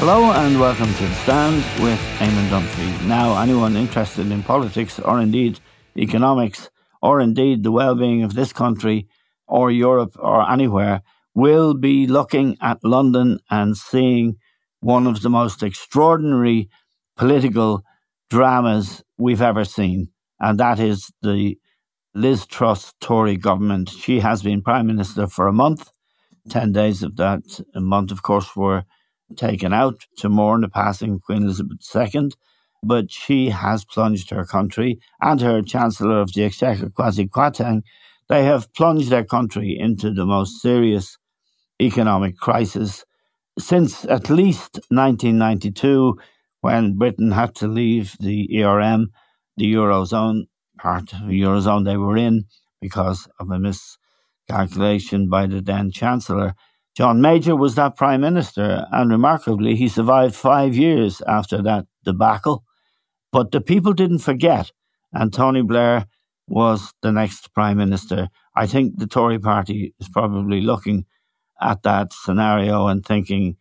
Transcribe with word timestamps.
Hello 0.00 0.30
and 0.30 0.60
welcome 0.60 0.94
to 0.94 1.06
The 1.06 1.14
Stand 1.24 1.56
with 1.82 1.98
Eamon 2.20 2.48
Dunphy. 2.50 3.08
Now, 3.08 3.36
anyone 3.42 3.76
interested 3.76 4.30
in 4.30 4.44
politics 4.44 5.00
or 5.00 5.20
indeed 5.20 5.58
economics 5.96 6.70
or 7.02 7.20
indeed 7.20 7.64
the 7.64 7.72
well 7.72 7.96
being 7.96 8.22
of 8.22 8.34
this 8.34 8.52
country 8.52 9.08
or 9.48 9.72
Europe 9.72 10.12
or 10.16 10.48
anywhere 10.48 11.02
will 11.34 11.74
be 11.74 12.06
looking 12.06 12.56
at 12.60 12.84
London 12.84 13.40
and 13.50 13.76
seeing 13.76 14.36
one 14.78 15.08
of 15.08 15.22
the 15.22 15.30
most 15.30 15.64
extraordinary 15.64 16.68
political 17.16 17.82
dramas 18.30 19.02
we've 19.18 19.42
ever 19.42 19.64
seen. 19.64 20.10
And 20.38 20.60
that 20.60 20.78
is 20.78 21.10
the 21.22 21.58
Liz 22.14 22.46
Truss 22.46 22.94
Tory 23.00 23.36
government. 23.36 23.88
She 23.88 24.20
has 24.20 24.44
been 24.44 24.62
Prime 24.62 24.86
Minister 24.86 25.26
for 25.26 25.48
a 25.48 25.52
month. 25.52 25.90
10 26.50 26.70
days 26.70 27.02
of 27.02 27.16
that 27.16 27.42
month, 27.74 28.12
of 28.12 28.22
course, 28.22 28.54
were 28.54 28.84
taken 29.36 29.72
out 29.72 30.06
to 30.16 30.28
mourn 30.28 30.62
the 30.62 30.68
passing 30.68 31.14
of 31.14 31.22
Queen 31.22 31.44
Elizabeth 31.44 31.78
II, 31.94 32.30
but 32.82 33.10
she 33.10 33.50
has 33.50 33.84
plunged 33.84 34.30
her 34.30 34.44
country 34.44 34.98
and 35.20 35.40
her 35.40 35.62
Chancellor 35.62 36.20
of 36.20 36.32
the 36.32 36.44
Exchequer, 36.44 36.90
Kwasi 36.90 37.28
Kwarteng, 37.28 37.82
they 38.28 38.44
have 38.44 38.72
plunged 38.74 39.10
their 39.10 39.24
country 39.24 39.76
into 39.78 40.12
the 40.12 40.26
most 40.26 40.60
serious 40.60 41.18
economic 41.80 42.36
crisis 42.36 43.04
since 43.58 44.04
at 44.04 44.30
least 44.30 44.74
1992, 44.88 46.16
when 46.60 46.96
Britain 46.96 47.32
had 47.32 47.54
to 47.56 47.66
leave 47.66 48.16
the 48.20 48.62
ERM, 48.62 49.10
the 49.56 49.72
Eurozone, 49.74 50.44
part 50.78 51.12
of 51.12 51.26
the 51.26 51.40
Eurozone 51.40 51.84
they 51.84 51.96
were 51.96 52.16
in, 52.16 52.44
because 52.80 53.28
of 53.40 53.50
a 53.50 53.58
miscalculation 53.58 55.28
by 55.28 55.46
the 55.46 55.60
then 55.60 55.90
Chancellor. 55.90 56.54
John 56.98 57.20
Major 57.20 57.54
was 57.54 57.76
that 57.76 57.94
prime 57.94 58.22
minister, 58.22 58.84
and 58.90 59.08
remarkably, 59.08 59.76
he 59.76 59.86
survived 59.86 60.34
five 60.34 60.74
years 60.74 61.22
after 61.28 61.62
that 61.62 61.86
debacle. 62.04 62.64
But 63.30 63.52
the 63.52 63.60
people 63.60 63.92
didn't 63.92 64.18
forget, 64.18 64.72
and 65.12 65.32
Tony 65.32 65.62
Blair 65.62 66.06
was 66.48 66.92
the 67.00 67.12
next 67.12 67.54
prime 67.54 67.76
minister. 67.76 68.30
I 68.56 68.66
think 68.66 68.98
the 68.98 69.06
Tory 69.06 69.38
party 69.38 69.94
is 70.00 70.08
probably 70.08 70.60
looking 70.60 71.04
at 71.60 71.84
that 71.84 72.12
scenario 72.12 72.88
and 72.88 73.06
thinking, 73.06 73.58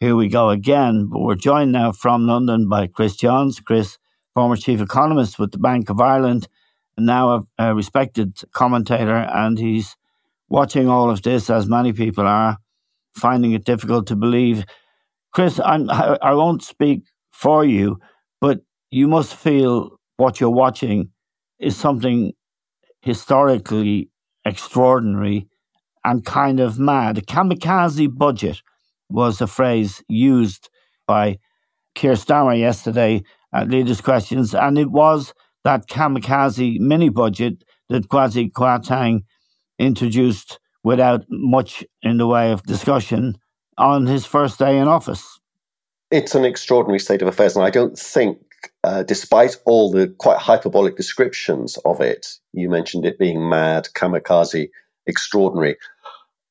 here 0.00 0.16
we 0.16 0.26
go 0.26 0.50
again. 0.50 1.06
But 1.06 1.20
we're 1.20 1.36
joined 1.36 1.70
now 1.70 1.92
from 1.92 2.26
London 2.26 2.68
by 2.68 2.88
Chris 2.88 3.14
Johns. 3.14 3.60
Chris, 3.60 3.98
former 4.34 4.56
chief 4.56 4.80
economist 4.80 5.38
with 5.38 5.52
the 5.52 5.58
Bank 5.58 5.90
of 5.90 6.00
Ireland, 6.00 6.48
and 6.96 7.06
now 7.06 7.34
a, 7.34 7.66
a 7.66 7.72
respected 7.72 8.40
commentator, 8.50 9.14
and 9.14 9.60
he's 9.60 9.94
watching 10.48 10.88
all 10.88 11.08
of 11.08 11.22
this, 11.22 11.50
as 11.50 11.68
many 11.68 11.92
people 11.92 12.26
are 12.26 12.58
finding 13.14 13.52
it 13.52 13.64
difficult 13.64 14.06
to 14.08 14.16
believe. 14.16 14.64
Chris, 15.32 15.60
I'm, 15.64 15.88
I 15.90 16.34
won't 16.34 16.62
speak 16.62 17.02
for 17.32 17.64
you, 17.64 17.98
but 18.40 18.60
you 18.90 19.06
must 19.06 19.34
feel 19.34 19.98
what 20.16 20.40
you're 20.40 20.50
watching 20.50 21.10
is 21.58 21.76
something 21.76 22.32
historically 23.02 24.10
extraordinary 24.44 25.48
and 26.04 26.24
kind 26.24 26.60
of 26.60 26.78
mad. 26.78 27.18
A 27.18 27.20
kamikaze 27.22 28.08
budget 28.16 28.62
was 29.08 29.40
a 29.40 29.46
phrase 29.46 30.02
used 30.08 30.68
by 31.06 31.38
Keir 31.94 32.12
Starmer 32.12 32.58
yesterday 32.58 33.22
at 33.52 33.68
Leaders' 33.68 34.00
Questions, 34.00 34.54
and 34.54 34.78
it 34.78 34.90
was 34.90 35.34
that 35.64 35.88
kamikaze 35.88 36.78
mini 36.78 37.08
budget 37.08 37.64
that 37.88 38.08
Kwasi 38.08 38.50
Kwarteng 38.52 39.22
introduced 39.78 40.58
without 40.82 41.24
much 41.28 41.84
in 42.02 42.18
the 42.18 42.26
way 42.26 42.52
of 42.52 42.62
discussion 42.64 43.36
on 43.78 44.06
his 44.06 44.26
first 44.26 44.58
day 44.58 44.78
in 44.78 44.88
office. 44.88 45.38
It's 46.10 46.34
an 46.34 46.44
extraordinary 46.44 46.98
state 46.98 47.22
of 47.22 47.28
affairs, 47.28 47.54
and 47.56 47.64
I 47.64 47.70
don't 47.70 47.98
think, 47.98 48.38
uh, 48.82 49.04
despite 49.04 49.56
all 49.64 49.90
the 49.90 50.08
quite 50.18 50.38
hyperbolic 50.38 50.96
descriptions 50.96 51.78
of 51.84 52.00
it, 52.00 52.26
you 52.52 52.68
mentioned 52.68 53.04
it 53.04 53.18
being 53.18 53.48
mad, 53.48 53.88
kamikaze, 53.94 54.68
extraordinary. 55.06 55.76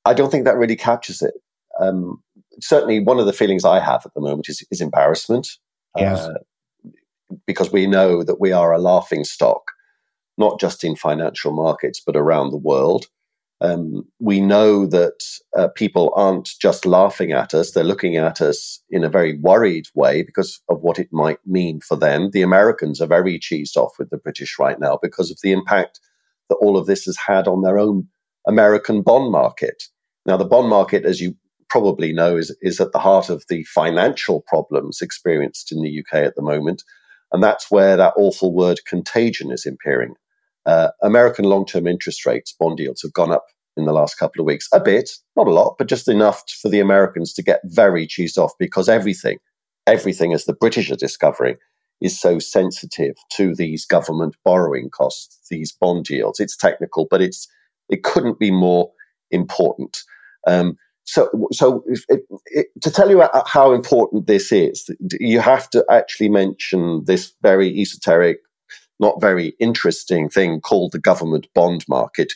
I 0.06 0.14
don't 0.14 0.32
think 0.32 0.46
that 0.46 0.58
really 0.58 0.78
captures 0.78 1.22
it. 1.22 1.34
Um, 1.80 2.22
certainly, 2.62 3.02
one 3.02 3.20
of 3.20 3.26
the 3.26 3.34
feelings 3.34 3.66
I 3.66 3.80
have 3.80 4.06
at 4.06 4.14
the 4.14 4.22
moment 4.22 4.48
is, 4.48 4.66
is 4.72 4.82
embarrassment. 4.82 5.50
Yes. 5.98 6.20
Uh, 6.20 6.34
because 7.46 7.72
we 7.72 7.86
know 7.86 8.24
that 8.24 8.40
we 8.40 8.52
are 8.52 8.74
a 8.74 8.80
laughing 8.80 9.24
stock, 9.24 9.72
not 10.38 10.60
just 10.60 10.84
in 10.84 10.96
financial 10.96 11.52
markets, 11.52 12.02
but 12.04 12.16
around 12.16 12.52
the 12.52 12.58
world. 12.58 13.06
Um, 13.62 14.06
we 14.20 14.40
know 14.40 14.86
that 14.86 15.22
uh, 15.58 15.68
people 15.70 16.14
aren't 16.16 16.52
just 16.62 16.86
laughing 16.86 17.34
at 17.34 17.54
us, 17.54 17.72
they're 17.72 17.84
looking 17.84 18.16
at 18.16 18.42
us 18.42 18.82
in 18.90 19.04
a 19.04 19.10
very 19.10 19.38
worried 19.40 19.88
way 19.96 20.24
because 20.24 20.62
of 20.70 20.82
what 20.82 20.98
it 20.98 21.10
might 21.12 21.40
mean 21.46 21.82
for 21.82 21.98
them. 21.98 22.32
The 22.32 22.42
Americans 22.42 23.02
are 23.02 23.08
very 23.08 23.38
cheesed 23.38 23.76
off 23.76 23.94
with 24.00 24.10
the 24.12 24.18
British 24.18 24.58
right 24.60 24.80
now 24.80 24.98
because 25.02 25.30
of 25.30 25.40
the 25.44 25.52
impact 25.52 26.00
that 26.50 26.56
all 26.56 26.78
of 26.78 26.86
this 26.86 27.04
has 27.04 27.18
had 27.18 27.48
on 27.48 27.62
their 27.62 27.78
own 27.78 28.08
American 28.48 29.02
bond 29.02 29.32
market. 29.32 29.84
Now, 30.26 30.38
the 30.38 30.46
bond 30.46 30.70
market, 30.70 31.06
as 31.06 31.20
you 31.20 31.36
probably 31.70 32.14
know, 32.14 32.38
is, 32.38 32.56
is 32.62 32.80
at 32.80 32.94
the 32.94 33.00
heart 33.00 33.30
of 33.30 33.44
the 33.50 33.64
financial 33.64 34.42
problems 34.48 35.02
experienced 35.02 35.72
in 35.72 35.82
the 35.82 36.00
UK 36.00 36.24
at 36.24 36.36
the 36.36 36.42
moment. 36.42 36.84
And 37.32 37.44
that's 37.44 37.70
where 37.70 37.96
that 37.98 38.14
awful 38.16 38.54
word 38.54 38.80
contagion 38.88 39.52
is 39.52 39.66
appearing. 39.66 40.16
Uh, 40.66 40.90
American 41.04 41.46
long 41.46 41.66
term 41.66 41.88
interest 41.88 42.26
rates, 42.26 42.56
bond 42.60 42.80
yields, 42.80 43.02
have 43.02 43.14
gone 43.14 43.32
up 43.32 43.46
in 43.78 43.86
the 43.86 43.94
last 43.94 44.16
couple 44.16 44.42
of 44.42 44.46
weeks. 44.46 44.68
A 44.74 44.80
bit, 44.80 45.10
not 45.36 45.48
a 45.48 45.54
lot, 45.54 45.76
but 45.78 45.88
just 45.88 46.08
enough 46.08 46.44
for 46.62 46.70
the 46.70 46.80
Americans 46.80 47.34
to 47.34 47.44
get 47.44 47.62
very 47.66 48.08
cheesed 48.08 48.38
off 48.38 48.52
because 48.60 48.90
everything, 48.90 49.38
everything 49.88 50.34
as 50.34 50.46
the 50.46 50.54
British 50.54 50.92
are 50.92 50.96
discovering, 50.96 51.56
is 52.02 52.20
so 52.20 52.40
sensitive 52.40 53.16
to 53.32 53.54
these 53.56 53.86
government 53.86 54.36
borrowing 54.46 54.90
costs, 54.90 55.48
these 55.50 55.72
bond 55.72 56.10
yields. 56.10 56.40
It's 56.40 56.56
technical, 56.56 57.08
but 57.10 57.22
it's 57.22 57.48
it 57.90 58.04
couldn't 58.04 58.40
be 58.40 58.52
more 58.52 58.92
important. 59.32 60.04
Um, 60.48 60.78
so, 61.04 61.30
so 61.52 61.84
if, 61.88 62.06
if, 62.08 62.20
if, 62.46 62.66
to 62.84 62.92
tell 62.92 63.10
you 63.10 63.28
how 63.48 63.74
important 63.74 64.28
this 64.28 64.52
is, 64.52 64.90
you 65.20 65.40
have 65.40 65.68
to 65.72 65.84
actually 65.90 66.30
mention 66.30 67.04
this 67.06 67.34
very 67.42 67.76
esoteric 67.82 68.38
not 69.00 69.22
very 69.22 69.54
interesting 69.60 70.30
thing 70.30 70.60
called 70.60 70.92
the 70.92 71.00
government 71.00 71.48
bond 71.56 71.86
market. 71.88 72.34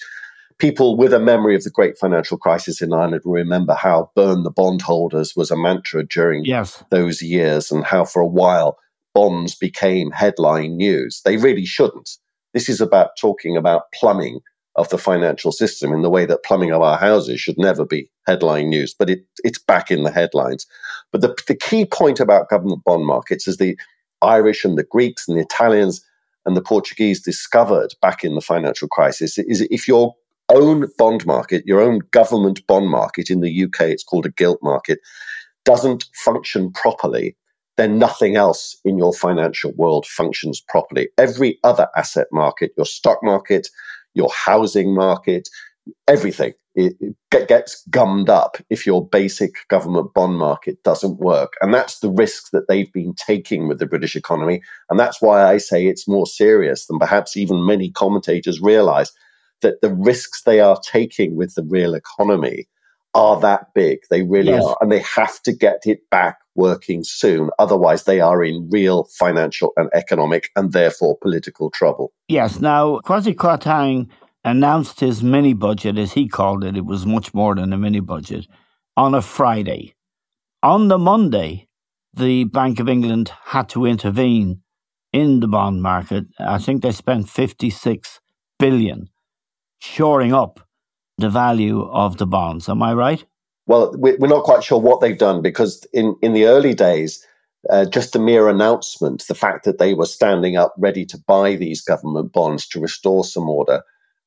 People 0.64 0.96
with 0.96 1.14
a 1.14 1.20
memory 1.20 1.58
of 1.58 1.64
the 1.64 1.70
great 1.70 1.98
financial 1.98 2.38
crisis 2.38 2.82
in 2.82 2.94
Ireland 2.94 3.24
will 3.26 3.34
remember 3.34 3.74
how 3.74 4.12
burn 4.16 4.44
the 4.44 4.50
bondholders 4.50 5.36
was 5.36 5.52
a 5.52 5.58
mantra 5.58 6.06
during 6.06 6.46
yes. 6.46 6.82
those 6.90 7.22
years 7.22 7.70
and 7.70 7.84
how 7.84 8.06
for 8.06 8.22
a 8.22 8.26
while 8.26 8.78
bonds 9.14 9.56
became 9.56 10.10
headline 10.12 10.78
news. 10.78 11.22
They 11.26 11.36
really 11.36 11.66
shouldn't. 11.66 12.12
This 12.54 12.70
is 12.70 12.80
about 12.80 13.10
talking 13.20 13.58
about 13.58 13.92
plumbing 13.94 14.40
of 14.78 14.88
the 14.88 14.98
financial 14.98 15.52
system 15.52 15.92
in 15.92 16.02
the 16.02 16.10
way 16.10 16.26
that 16.26 16.46
plumbing 16.46 16.72
of 16.72 16.82
our 16.82 16.98
houses 16.98 17.42
should 17.42 17.58
never 17.58 17.84
be 17.86 18.10
headline 18.26 18.70
news, 18.70 18.96
but 18.98 19.10
it, 19.10 19.26
it's 19.44 19.60
back 19.60 19.92
in 19.92 20.04
the 20.04 20.12
headlines. 20.12 20.66
But 21.12 21.20
the, 21.20 21.36
the 21.46 21.56
key 21.56 21.84
point 21.84 22.22
about 22.22 22.48
government 22.48 22.86
bond 22.86 23.06
markets 23.06 23.50
is 23.50 23.58
the 23.58 23.78
Irish 24.22 24.64
and 24.64 24.78
the 24.78 24.86
Greeks 24.86 25.28
and 25.28 25.38
the 25.38 25.42
Italians 25.42 26.02
and 26.46 26.56
the 26.56 26.62
Portuguese 26.62 27.22
discovered 27.22 27.94
back 28.02 28.24
in 28.24 28.36
the 28.36 28.40
financial 28.42 28.88
crisis 28.88 29.38
is 29.38 29.68
if 29.70 29.90
your 29.90 30.16
own 30.54 30.88
bond 30.98 31.26
market, 31.26 31.66
your 31.66 31.82
own 31.82 32.00
government 32.12 32.66
bond 32.68 32.90
market 32.90 33.30
in 33.30 33.42
the 33.42 33.64
UK, 33.64 33.82
it's 33.82 34.04
called 34.04 34.26
a 34.26 34.32
gilt 34.32 34.60
market, 34.62 35.00
doesn't 35.66 36.06
function 36.24 36.72
properly, 36.72 37.36
then 37.78 37.98
nothing 37.98 38.36
else 38.36 38.78
in 38.86 38.98
your 38.98 39.14
financial 39.14 39.72
world 39.74 40.06
functions 40.06 40.62
properly. 40.68 41.10
Every 41.18 41.60
other 41.64 41.88
asset 41.96 42.28
market, 42.32 42.72
your 42.78 42.86
stock 42.86 43.20
market, 43.24 43.68
your 44.14 44.30
housing 44.32 44.94
market, 44.94 45.50
everything 46.08 46.54
it, 46.76 46.96
it 47.32 47.48
gets 47.48 47.86
gummed 47.90 48.30
up 48.30 48.58
if 48.70 48.86
your 48.86 49.08
basic 49.08 49.52
government 49.68 50.14
bond 50.14 50.38
market 50.38 50.82
doesn't 50.84 51.20
work. 51.20 51.54
And 51.62 51.74
that's 51.74 52.00
the 52.00 52.10
risk 52.10 52.52
that 52.52 52.68
they've 52.68 52.92
been 52.92 53.14
taking 53.16 53.68
with 53.68 53.80
the 53.80 53.86
British 53.86 54.16
economy. 54.16 54.62
And 54.90 55.00
that's 55.00 55.22
why 55.22 55.44
I 55.44 55.58
say 55.58 55.86
it's 55.86 56.08
more 56.08 56.26
serious 56.26 56.88
than 56.88 57.00
perhaps 57.00 57.38
even 57.38 57.66
many 57.66 57.92
commentators 57.92 58.62
realize 58.62 59.12
that 59.64 59.82
the 59.82 59.94
risks 59.94 60.44
they 60.44 60.60
are 60.60 60.80
taking 60.80 61.36
with 61.36 61.56
the 61.56 61.64
real 61.64 61.96
economy 61.96 62.68
are 63.16 63.40
that 63.42 63.74
big. 63.74 64.00
They 64.10 64.22
really 64.22 64.52
yes. 64.52 64.64
are. 64.64 64.78
And 64.82 64.92
they 64.92 65.00
have 65.00 65.42
to 65.44 65.52
get 65.52 65.82
it 65.86 66.10
back 66.10 66.38
working 66.56 67.04
soon. 67.04 67.50
Otherwise, 67.60 68.04
they 68.04 68.20
are 68.22 68.44
in 68.44 68.70
real 68.72 69.06
financial 69.06 69.74
and 69.78 69.90
economic 69.94 70.50
and 70.56 70.72
therefore 70.72 71.18
political 71.22 71.70
trouble. 71.70 72.14
Yes. 72.28 72.60
Now, 72.60 73.00
Kwasi 73.06 73.36
Kwarteng 73.36 74.10
announced 74.44 75.00
his 75.00 75.24
mini 75.24 75.54
budget, 75.54 75.98
as 75.98 76.14
he 76.14 76.28
called 76.28 76.64
it. 76.64 76.78
It 76.78 76.86
was 76.86 77.06
much 77.06 77.34
more 77.34 77.56
than 77.56 77.74
a 77.74 77.78
mini 77.78 78.00
budget 78.00 78.48
on 78.98 79.16
a 79.16 79.22
Friday. 79.22 79.94
On 80.62 80.88
the 80.88 80.98
Monday, 80.98 81.68
the 82.14 82.46
Bank 82.46 82.80
of 82.80 82.90
England 82.90 83.32
had 83.46 83.70
to 83.70 83.86
intervene 83.86 84.62
in 85.12 85.40
the 85.40 85.48
bond 85.48 85.82
market. 85.82 86.26
I 86.40 86.58
think 86.58 86.82
they 86.82 86.92
spent 86.92 87.30
56 87.30 88.20
billion 88.60 89.10
shoring 89.84 90.34
up 90.34 90.62
the 91.18 91.30
value 91.30 91.84
of 91.92 92.18
the 92.18 92.26
bonds. 92.26 92.70
Am 92.70 92.82
I 92.82 92.94
right? 92.94 93.24
Well, 93.68 93.94
we're 93.98 94.28
not 94.28 94.44
quite 94.44 94.64
sure 94.64 94.80
what 94.80 95.02
they've 95.02 95.18
done 95.18 95.42
because 95.42 95.86
in, 95.94 96.16
in 96.22 96.34
the 96.34 96.46
early 96.46 96.74
days, 96.74 97.26
uh, 97.70 97.86
just 97.86 98.16
a 98.16 98.20
mere 98.20 98.50
announcement, 98.50 99.26
the 99.28 99.36
fact 99.36 99.64
that 99.66 99.78
they 99.78 99.94
were 99.94 100.06
standing 100.06 100.58
up 100.58 100.74
ready 100.78 101.06
to 101.06 101.18
buy 101.28 101.56
these 101.56 101.82
government 101.82 102.34
bonds 102.34 102.68
to 102.68 102.80
restore 102.80 103.24
some 103.24 103.50
order, 103.50 103.82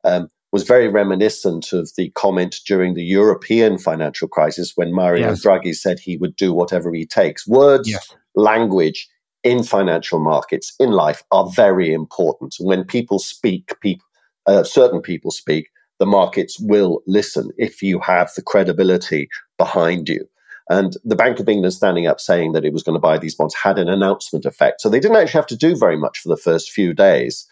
um, 0.05 0.29
was 0.53 0.63
very 0.63 0.89
reminiscent 0.89 1.73
of 1.73 1.91
the 1.97 2.11
comment 2.11 2.61
during 2.67 2.95
the 2.95 3.05
European 3.05 3.79
financial 3.79 4.29
crisis 4.29 4.73
when 4.75 4.95
Mario 4.95 5.29
yes. 5.29 5.45
Draghi 5.45 5.75
said 5.75 5.99
he 5.99 6.17
would 6.17 6.37
do 6.37 6.53
whatever 6.53 6.95
he 6.95 7.05
takes. 7.05 7.47
Words, 7.47 7.91
yes. 7.91 8.15
language 8.35 9.09
in 9.43 9.63
financial 9.63 10.19
markets, 10.19 10.75
in 10.81 10.93
life, 10.93 11.23
are 11.31 11.51
very 11.55 11.93
important. 11.93 12.55
When 12.59 12.85
people 12.85 13.19
speak, 13.19 13.75
people, 13.83 14.07
uh, 14.47 14.63
certain 14.63 15.01
people 15.01 15.31
speak, 15.31 15.69
the 15.99 16.07
markets 16.07 16.59
will 16.61 17.03
listen 17.07 17.51
if 17.57 17.83
you 17.83 17.99
have 18.01 18.31
the 18.35 18.43
credibility 18.43 19.29
behind 19.59 20.09
you. 20.09 20.27
And 20.69 20.97
the 21.05 21.17
Bank 21.17 21.39
of 21.39 21.49
England 21.49 21.75
standing 21.75 22.07
up 22.07 22.21
saying 22.21 22.53
that 22.53 22.65
it 22.65 22.73
was 22.73 22.83
going 22.83 22.95
to 22.95 23.01
buy 23.01 23.19
these 23.19 23.35
bonds 23.35 23.55
had 23.55 23.79
an 23.79 23.89
announcement 23.89 24.45
effect. 24.45 24.81
So 24.81 24.89
they 24.89 25.01
didn't 25.01 25.17
actually 25.17 25.39
have 25.39 25.47
to 25.47 25.57
do 25.57 25.77
very 25.77 25.97
much 25.97 26.19
for 26.19 26.29
the 26.29 26.37
first 26.37 26.71
few 26.71 26.93
days. 26.93 27.47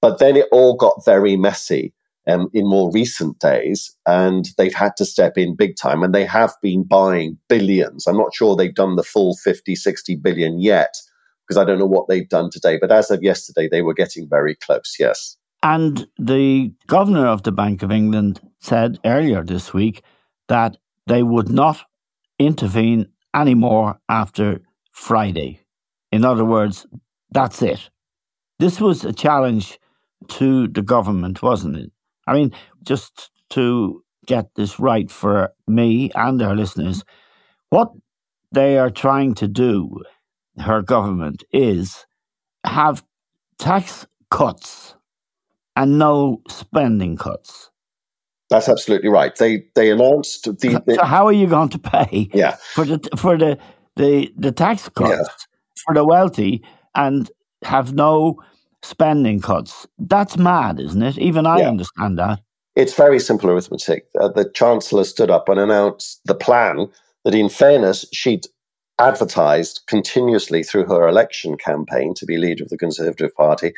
But 0.00 0.18
then 0.18 0.36
it 0.36 0.46
all 0.52 0.76
got 0.76 1.04
very 1.04 1.36
messy 1.36 1.92
um, 2.28 2.48
in 2.52 2.68
more 2.68 2.92
recent 2.92 3.38
days, 3.38 3.94
and 4.06 4.48
they've 4.56 4.74
had 4.74 4.96
to 4.98 5.04
step 5.04 5.36
in 5.36 5.56
big 5.56 5.76
time. 5.76 6.02
And 6.02 6.14
they 6.14 6.24
have 6.24 6.54
been 6.62 6.84
buying 6.84 7.38
billions. 7.48 8.06
I'm 8.06 8.16
not 8.16 8.34
sure 8.34 8.54
they've 8.54 8.74
done 8.74 8.96
the 8.96 9.02
full 9.02 9.36
50, 9.36 9.74
60 9.74 10.16
billion 10.16 10.60
yet, 10.60 10.94
because 11.46 11.60
I 11.60 11.64
don't 11.64 11.78
know 11.78 11.86
what 11.86 12.08
they've 12.08 12.28
done 12.28 12.50
today. 12.50 12.78
But 12.80 12.92
as 12.92 13.10
of 13.10 13.22
yesterday, 13.22 13.68
they 13.68 13.82
were 13.82 13.94
getting 13.94 14.28
very 14.28 14.54
close, 14.54 14.96
yes. 14.98 15.36
And 15.64 16.06
the 16.18 16.74
governor 16.86 17.26
of 17.26 17.42
the 17.42 17.50
Bank 17.50 17.82
of 17.82 17.90
England 17.90 18.38
said 18.60 18.98
earlier 19.02 19.42
this 19.42 19.72
week 19.72 20.02
that 20.46 20.76
they 21.06 21.22
would 21.22 21.48
not 21.48 21.80
intervene 22.38 23.08
anymore 23.34 23.98
after 24.06 24.60
Friday. 24.92 25.60
In 26.12 26.22
other 26.22 26.44
words, 26.44 26.86
that's 27.30 27.62
it. 27.62 27.88
This 28.58 28.78
was 28.78 29.06
a 29.06 29.12
challenge 29.14 29.78
to 30.28 30.68
the 30.68 30.82
government, 30.82 31.40
wasn't 31.42 31.76
it? 31.76 31.92
I 32.26 32.34
mean, 32.34 32.52
just 32.82 33.30
to 33.50 34.04
get 34.26 34.54
this 34.56 34.78
right 34.78 35.10
for 35.10 35.54
me 35.66 36.10
and 36.14 36.42
our 36.42 36.54
listeners, 36.54 37.04
what 37.70 37.90
they 38.52 38.76
are 38.76 38.90
trying 38.90 39.32
to 39.36 39.48
do, 39.48 40.02
her 40.58 40.82
government, 40.82 41.42
is 41.52 42.04
have 42.66 43.02
tax 43.58 44.06
cuts 44.30 44.94
and 45.76 45.98
no 45.98 46.42
spending 46.48 47.16
cuts. 47.16 47.70
That's 48.50 48.68
absolutely 48.68 49.08
right. 49.08 49.34
They 49.34 49.64
they 49.74 49.90
announced 49.90 50.44
the. 50.44 50.82
the 50.86 50.94
so 50.94 51.04
how 51.04 51.26
are 51.26 51.32
you 51.32 51.46
going 51.46 51.70
to 51.70 51.78
pay? 51.78 52.28
Yeah. 52.32 52.56
for 52.74 52.84
the 52.84 53.00
for 53.16 53.36
the 53.38 53.58
the, 53.96 54.32
the 54.36 54.52
tax 54.52 54.88
cuts 54.88 55.10
yeah. 55.10 55.24
for 55.84 55.94
the 55.94 56.04
wealthy 56.04 56.64
and 56.94 57.30
have 57.62 57.94
no 57.94 58.42
spending 58.82 59.40
cuts. 59.40 59.86
That's 59.98 60.36
mad, 60.36 60.80
isn't 60.80 61.02
it? 61.02 61.18
Even 61.18 61.46
I 61.46 61.60
yeah. 61.60 61.68
understand 61.68 62.18
that. 62.18 62.40
It's 62.76 62.94
very 62.94 63.20
simple 63.20 63.50
arithmetic. 63.50 64.06
Uh, 64.20 64.28
the 64.28 64.50
chancellor 64.50 65.04
stood 65.04 65.30
up 65.30 65.48
and 65.48 65.60
announced 65.60 66.20
the 66.24 66.34
plan 66.34 66.88
that, 67.24 67.34
in 67.34 67.48
fairness, 67.48 68.04
she'd 68.12 68.46
advertised 68.98 69.82
continuously 69.86 70.62
through 70.62 70.86
her 70.86 71.08
election 71.08 71.56
campaign 71.56 72.14
to 72.14 72.26
be 72.26 72.36
leader 72.36 72.64
of 72.64 72.70
the 72.70 72.78
Conservative 72.78 73.34
Party 73.34 73.72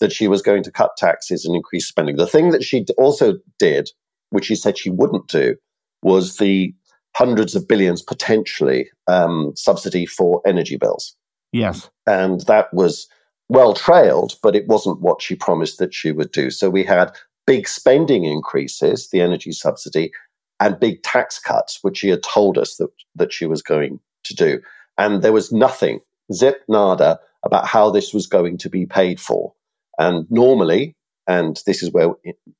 that 0.00 0.12
she 0.12 0.28
was 0.28 0.42
going 0.42 0.62
to 0.62 0.72
cut 0.72 0.96
taxes 0.96 1.44
and 1.44 1.54
increase 1.54 1.86
spending. 1.86 2.16
The 2.16 2.26
thing 2.26 2.50
that 2.50 2.64
she 2.64 2.84
also 2.98 3.34
did, 3.58 3.90
which 4.30 4.46
she 4.46 4.54
said 4.54 4.78
she 4.78 4.90
wouldn't 4.90 5.28
do, 5.28 5.56
was 6.02 6.36
the 6.36 6.74
hundreds 7.16 7.54
of 7.54 7.68
billions 7.68 8.02
potentially 8.02 8.88
um, 9.08 9.52
subsidy 9.56 10.06
for 10.06 10.40
energy 10.46 10.76
bills. 10.76 11.16
Yes. 11.52 11.90
And 12.06 12.40
that 12.46 12.72
was 12.72 13.08
well 13.48 13.74
trailed, 13.74 14.36
but 14.42 14.54
it 14.54 14.68
wasn't 14.68 15.00
what 15.00 15.20
she 15.20 15.34
promised 15.34 15.78
that 15.78 15.92
she 15.92 16.12
would 16.12 16.30
do. 16.30 16.50
So 16.50 16.70
we 16.70 16.84
had 16.84 17.10
big 17.46 17.66
spending 17.66 18.24
increases, 18.24 19.08
the 19.10 19.20
energy 19.20 19.52
subsidy, 19.52 20.12
and 20.60 20.78
big 20.78 21.02
tax 21.02 21.38
cuts, 21.38 21.80
which 21.82 21.98
she 21.98 22.08
had 22.08 22.22
told 22.22 22.58
us 22.58 22.76
that, 22.76 22.90
that 23.16 23.32
she 23.32 23.46
was 23.46 23.62
going 23.62 23.98
to 24.24 24.34
do. 24.34 24.60
And 24.98 25.22
there 25.22 25.32
was 25.32 25.50
nothing, 25.50 26.00
zip 26.32 26.62
nada, 26.68 27.18
about 27.42 27.66
how 27.66 27.90
this 27.90 28.14
was 28.14 28.26
going 28.26 28.58
to 28.58 28.68
be 28.68 28.86
paid 28.86 29.18
for. 29.18 29.52
And 30.00 30.26
normally, 30.30 30.96
and 31.28 31.60
this 31.66 31.82
is 31.82 31.92
where 31.92 32.14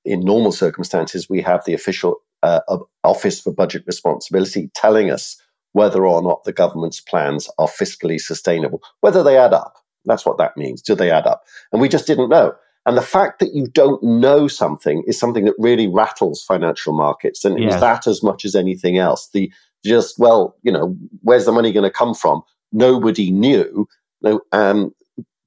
in, 0.05 0.21
normal 0.21 0.53
circumstances 0.53 1.29
we 1.29 1.41
have 1.41 1.65
the 1.65 1.75
official 1.75 2.17
uh, 2.43 2.61
Office 3.03 3.41
for 3.41 3.53
Budget 3.53 3.83
Responsibility 3.87 4.71
telling 4.75 5.11
us 5.11 5.41
whether 5.73 6.07
or 6.07 6.23
not 6.23 6.45
the 6.45 6.53
government's 6.53 7.01
plans 7.01 7.49
are 7.59 7.67
fiscally 7.67 8.21
sustainable, 8.21 8.83
whether 9.01 9.23
they 9.23 9.39
add 9.39 9.55
up. 9.55 9.75
That's 10.05 10.27
what 10.27 10.39
that 10.39 10.57
means. 10.57 10.83
Do 10.83 10.95
they 10.95 11.11
add 11.11 11.27
up? 11.27 11.43
And 11.73 11.81
we 11.81 11.89
just 11.89 12.07
didn't 12.07 12.29
know. 12.29 12.55
And 12.87 12.97
the 12.97 13.03
fact 13.03 13.41
that 13.41 13.55
you 13.55 13.67
don't 13.67 14.03
know 14.03 14.47
something 14.49 15.03
is 15.07 15.19
something 15.19 15.45
that 15.45 15.55
really 15.59 15.87
rattles 15.87 16.43
financial 16.43 16.95
markets. 16.95 17.45
And 17.45 17.59
yes. 17.59 17.81
that 17.81 18.07
as 18.07 18.23
much 18.23 18.45
as 18.45 18.55
anything 18.55 18.99
else. 18.99 19.29
The 19.33 19.53
just, 19.85 20.19
well, 20.19 20.57
you 20.63 20.73
know, 20.73 20.97
where's 21.23 21.47
the 21.47 21.53
money 21.53 21.73
going 21.73 21.85
to 21.85 21.91
come 21.91 22.15
from? 22.15 22.43
Nobody 22.73 23.31
knew. 23.31 23.89
No, 24.23 24.41
um, 24.53 24.95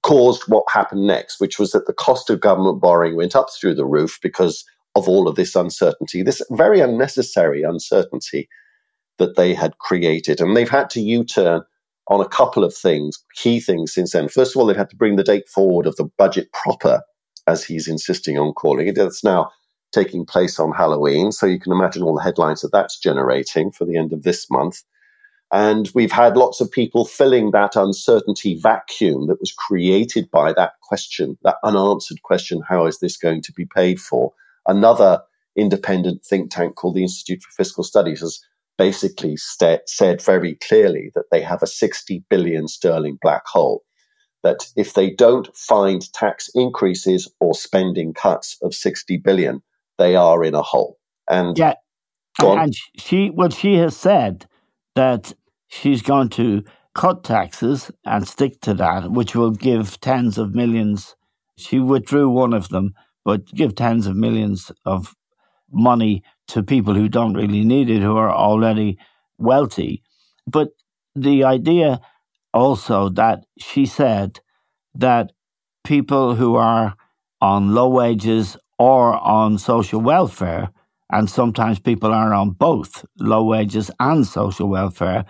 caused 0.04 0.44
what 0.44 0.66
happened 0.70 1.08
next, 1.08 1.40
which 1.40 1.58
was 1.58 1.72
that 1.72 1.88
the 1.88 1.94
cost 1.94 2.30
of 2.30 2.40
government 2.40 2.82
borrowing 2.82 3.16
went 3.16 3.36
up 3.36 3.48
through 3.60 3.74
the 3.74 3.86
roof 3.86 4.20
because 4.22 4.64
of 4.96 5.10
all 5.10 5.28
of 5.28 5.36
this 5.36 5.56
uncertainty, 5.56 6.22
this 6.22 6.42
very 6.52 6.80
unnecessary 6.80 7.64
uncertainty 7.64 8.48
that 9.18 9.36
they 9.36 9.54
had 9.54 9.78
created. 9.80 10.40
And 10.40 10.56
they've 10.56 10.70
had 10.70 10.90
to 10.92 11.02
U 11.02 11.24
turn 11.24 11.62
on 12.10 12.22
a 12.22 12.28
couple 12.28 12.64
of 12.64 12.76
things, 12.76 13.18
key 13.36 13.60
things 13.60 13.94
since 13.94 14.12
then. 14.12 14.28
First 14.28 14.56
of 14.56 14.60
all, 14.60 14.68
they've 14.68 14.76
had 14.76 14.90
to 14.90 14.96
bring 14.96 15.16
the 15.16 15.24
date 15.24 15.48
forward 15.48 15.88
of 15.88 15.96
the 15.96 16.10
budget 16.18 16.52
proper, 16.52 17.02
as 17.48 17.64
he's 17.64 17.88
insisting 17.88 18.38
on 18.38 18.54
calling 18.54 18.88
it. 18.88 18.98
It's 18.98 19.24
now 19.24 19.50
taking 19.94 20.26
place 20.26 20.60
on 20.60 20.74
Halloween. 20.74 21.32
So 21.32 21.46
you 21.46 21.60
can 21.60 21.72
imagine 21.72 22.04
all 22.04 22.16
the 22.16 22.24
headlines 22.24 22.62
that 22.62 22.72
that's 22.72 23.00
generating 23.00 23.72
for 23.72 23.86
the 23.86 23.98
end 23.98 24.12
of 24.12 24.24
this 24.24 24.50
month. 24.50 24.84
And 25.54 25.92
we've 25.94 26.12
had 26.12 26.36
lots 26.36 26.62
of 26.62 26.72
people 26.72 27.06
filling 27.06 27.52
that 27.52 27.76
uncertainty 27.76 28.60
vacuum 28.60 29.28
that 29.28 29.40
was 29.40 29.54
created 29.54 30.30
by 30.32 30.52
that 30.54 30.74
question, 30.82 31.38
that 31.44 31.58
unanswered 31.64 32.24
question 32.24 32.64
how 32.68 32.88
is 32.88 32.98
this 32.98 33.18
going 33.18 33.44
to 33.44 33.54
be 33.54 33.66
paid 33.66 34.02
for? 34.02 34.34
Another 34.68 35.22
independent 35.56 36.26
think 36.26 36.50
tank 36.50 36.76
called 36.76 36.96
the 36.96 37.04
Institute 37.04 37.44
for 37.44 37.52
Fiscal 37.52 37.84
Studies 37.84 38.22
has 38.22 38.44
basically 38.80 39.38
st- 39.38 39.88
said 39.88 40.24
very 40.24 40.56
clearly 40.56 41.12
that 41.14 41.26
they 41.32 41.42
have 41.42 41.62
a 41.62 41.68
60 41.68 42.24
billion 42.30 42.68
sterling 42.68 43.20
black 43.22 43.46
hole. 43.46 43.84
that 44.42 44.66
if 44.76 44.96
they 44.96 45.10
don't 45.10 45.56
find 45.56 46.12
tax 46.14 46.50
increases 46.54 47.32
or 47.40 47.54
spending 47.54 48.14
cuts 48.14 48.58
of 48.62 48.74
60 48.74 49.18
billion, 49.18 49.62
they 50.00 50.16
are 50.16 50.44
in 50.44 50.56
a 50.56 50.62
hole. 50.62 50.98
And 51.30 51.58
yeah, 51.58 51.76
and 52.42 52.76
she 52.98 53.30
well 53.30 53.52
she 53.52 53.76
has 53.76 53.96
said 53.96 54.46
that 54.96 55.34
she's 55.74 56.02
going 56.02 56.30
to 56.30 56.64
cut 56.94 57.24
taxes 57.24 57.92
and 58.06 58.28
stick 58.28 58.62
to 58.62 58.74
that, 58.76 59.12
which 59.12 59.36
will 59.36 59.52
give 59.52 60.00
tens 60.00 60.38
of 60.38 60.54
millions. 60.54 61.16
She 61.58 61.80
withdrew 61.80 62.30
one 62.30 62.54
of 62.54 62.70
them, 62.70 62.94
but 63.26 63.46
give 63.48 63.76
tens 63.76 64.06
of 64.06 64.16
millions 64.16 64.72
of 64.86 65.16
money 65.72 66.24
to 66.48 66.62
people 66.62 66.94
who 66.94 67.10
don't 67.10 67.34
really 67.34 67.64
need 67.64 67.90
it, 67.90 68.02
who 68.02 68.16
are 68.18 68.32
already 68.32 68.98
wealthy. 69.38 70.04
But 70.46 70.70
the 71.16 71.44
idea 71.44 72.00
also 72.54 73.10
that 73.10 73.46
she 73.58 73.86
said 73.86 74.40
that 74.94 75.32
people 75.84 76.36
who 76.36 76.56
are 76.56 76.96
on 77.42 77.74
low 77.74 77.90
wages 77.90 78.58
or 78.78 79.16
on 79.16 79.58
social 79.58 80.02
welfare, 80.02 80.70
and 81.12 81.30
sometimes 81.30 81.80
people 81.80 82.14
are 82.14 82.34
on 82.34 82.52
both 82.52 83.06
low 83.20 83.44
wages 83.44 83.90
and 84.00 84.26
social 84.28 84.70
welfare, 84.70 85.26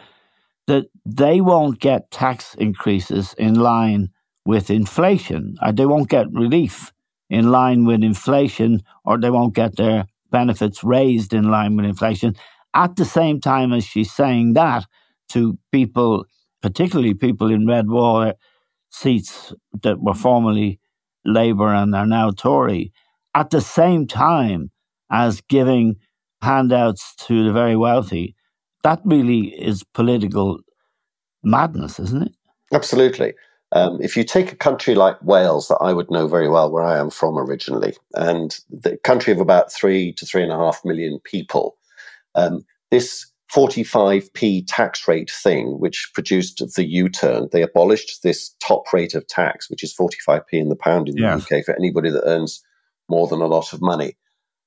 that 0.68 0.86
they 1.06 1.42
won't 1.42 1.80
get 1.80 2.12
tax 2.12 2.56
increases 2.56 3.34
in 3.38 3.56
line 3.56 4.10
with 4.46 4.70
inflation, 4.70 5.56
or 5.62 5.72
they 5.72 5.86
won't 5.86 6.10
get 6.10 6.32
relief 6.32 6.92
in 7.30 7.52
line 7.52 7.86
with 7.86 8.04
inflation, 8.04 8.82
or 9.06 9.18
they 9.18 9.30
won't 9.30 9.56
get 9.56 9.76
their 9.76 10.06
benefits 10.32 10.84
raised 10.84 11.34
in 11.34 11.50
line 11.50 11.76
with 11.76 11.86
inflation. 11.86 12.36
At 12.74 12.96
the 12.96 13.06
same 13.06 13.40
time 13.40 13.72
as 13.74 13.86
she's 13.86 14.12
saying 14.12 14.54
that 14.54 14.86
to 15.30 15.58
people, 15.72 16.26
particularly 16.62 17.14
people 17.14 17.52
in 17.52 17.68
red 17.68 17.90
wall 17.90 18.34
seats 18.90 19.54
that 19.82 20.02
were 20.02 20.14
formerly 20.14 20.80
Labour 21.26 21.74
and 21.74 21.96
are 21.96 22.06
now 22.06 22.32
Tory, 22.32 22.92
at 23.34 23.50
the 23.50 23.62
same 23.62 24.08
time 24.08 24.72
as 25.10 25.42
giving 25.42 25.96
handouts 26.42 27.16
to 27.16 27.46
the 27.46 27.54
very 27.54 27.76
wealthy 27.76 28.36
that 28.84 29.02
really 29.04 29.48
is 29.48 29.84
political 29.94 30.60
madness, 31.44 32.00
isn't 32.00 32.24
it? 32.24 32.34
Absolutely. 32.74 33.34
Um, 33.72 34.00
if 34.02 34.16
you 34.16 34.24
take 34.24 34.52
a 34.52 34.56
country 34.56 34.94
like 34.94 35.22
Wales, 35.24 35.68
that 35.68 35.80
I 35.82 35.94
would 35.94 36.12
know 36.12 36.28
very 36.28 36.48
well, 36.48 36.72
where 36.72 36.84
I 36.84 37.00
am 37.00 37.10
from 37.10 37.38
originally, 37.40 37.96
and 38.14 38.56
the 38.70 38.98
country 38.98 39.34
of 39.34 39.40
about 39.40 39.72
three 39.72 40.14
to 40.14 40.26
three 40.26 40.44
and 40.44 40.52
a 40.52 40.58
half 40.58 40.86
million 40.86 41.20
people, 41.24 41.76
um, 42.36 42.64
this 42.92 43.26
45p 43.54 44.66
tax 44.68 45.08
rate 45.08 45.32
thing, 45.32 45.80
which 45.80 46.12
produced 46.14 46.64
the 46.76 46.86
U 46.86 47.10
turn, 47.10 47.50
they 47.52 47.62
abolished 47.62 48.22
this 48.22 48.56
top 48.60 48.92
rate 48.94 49.16
of 49.16 49.28
tax, 49.28 49.70
which 49.70 49.84
is 49.84 49.96
45p 49.96 50.42
in 50.54 50.70
the 50.70 50.76
pound 50.76 51.10
in 51.10 51.16
the 51.16 51.22
yes. 51.22 51.52
UK 51.52 51.66
for 51.66 51.76
anybody 51.76 52.10
that 52.10 52.28
earns 52.28 52.64
more 53.10 53.28
than 53.28 53.42
a 53.42 53.48
lot 53.48 53.74
of 53.74 53.82
money. 53.82 54.16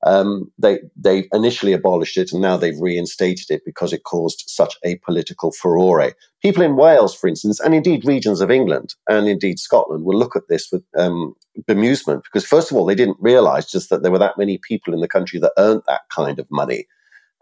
Um, 0.07 0.53
they 0.57 0.79
they 0.95 1.29
initially 1.33 1.73
abolished 1.73 2.17
it 2.17 2.33
and 2.33 2.41
now 2.41 2.57
they've 2.57 2.81
reinstated 2.81 3.51
it 3.51 3.63
because 3.65 3.93
it 3.93 4.05
caused 4.05 4.45
such 4.47 4.77
a 4.85 4.97
political 4.99 5.51
furore. 5.51 6.13
People 6.43 6.63
in 6.63 6.77
Wales, 6.77 7.13
for 7.13 7.27
instance, 7.27 7.59
and 7.59 7.75
indeed 7.75 8.07
regions 8.07 8.41
of 8.41 8.49
England 8.49 8.95
and 9.09 9.27
indeed 9.27 9.59
Scotland 9.59 10.05
will 10.05 10.17
look 10.17 10.37
at 10.37 10.49
this 10.49 10.69
with 10.71 10.85
um, 10.97 11.35
bemusement 11.69 12.23
because 12.23 12.47
first 12.47 12.71
of 12.71 12.77
all 12.77 12.87
they 12.87 12.95
didn't 12.95 13.17
realise 13.19 13.69
just 13.69 13.91
that 13.91 14.03
there 14.03 14.13
were 14.13 14.19
that 14.21 14.39
many 14.39 14.59
people 14.59 14.95
in 14.95 15.01
the 15.01 15.09
country 15.09 15.41
that 15.41 15.53
earned 15.59 15.83
that 15.89 16.03
kind 16.15 16.39
of 16.39 16.47
money. 16.53 16.87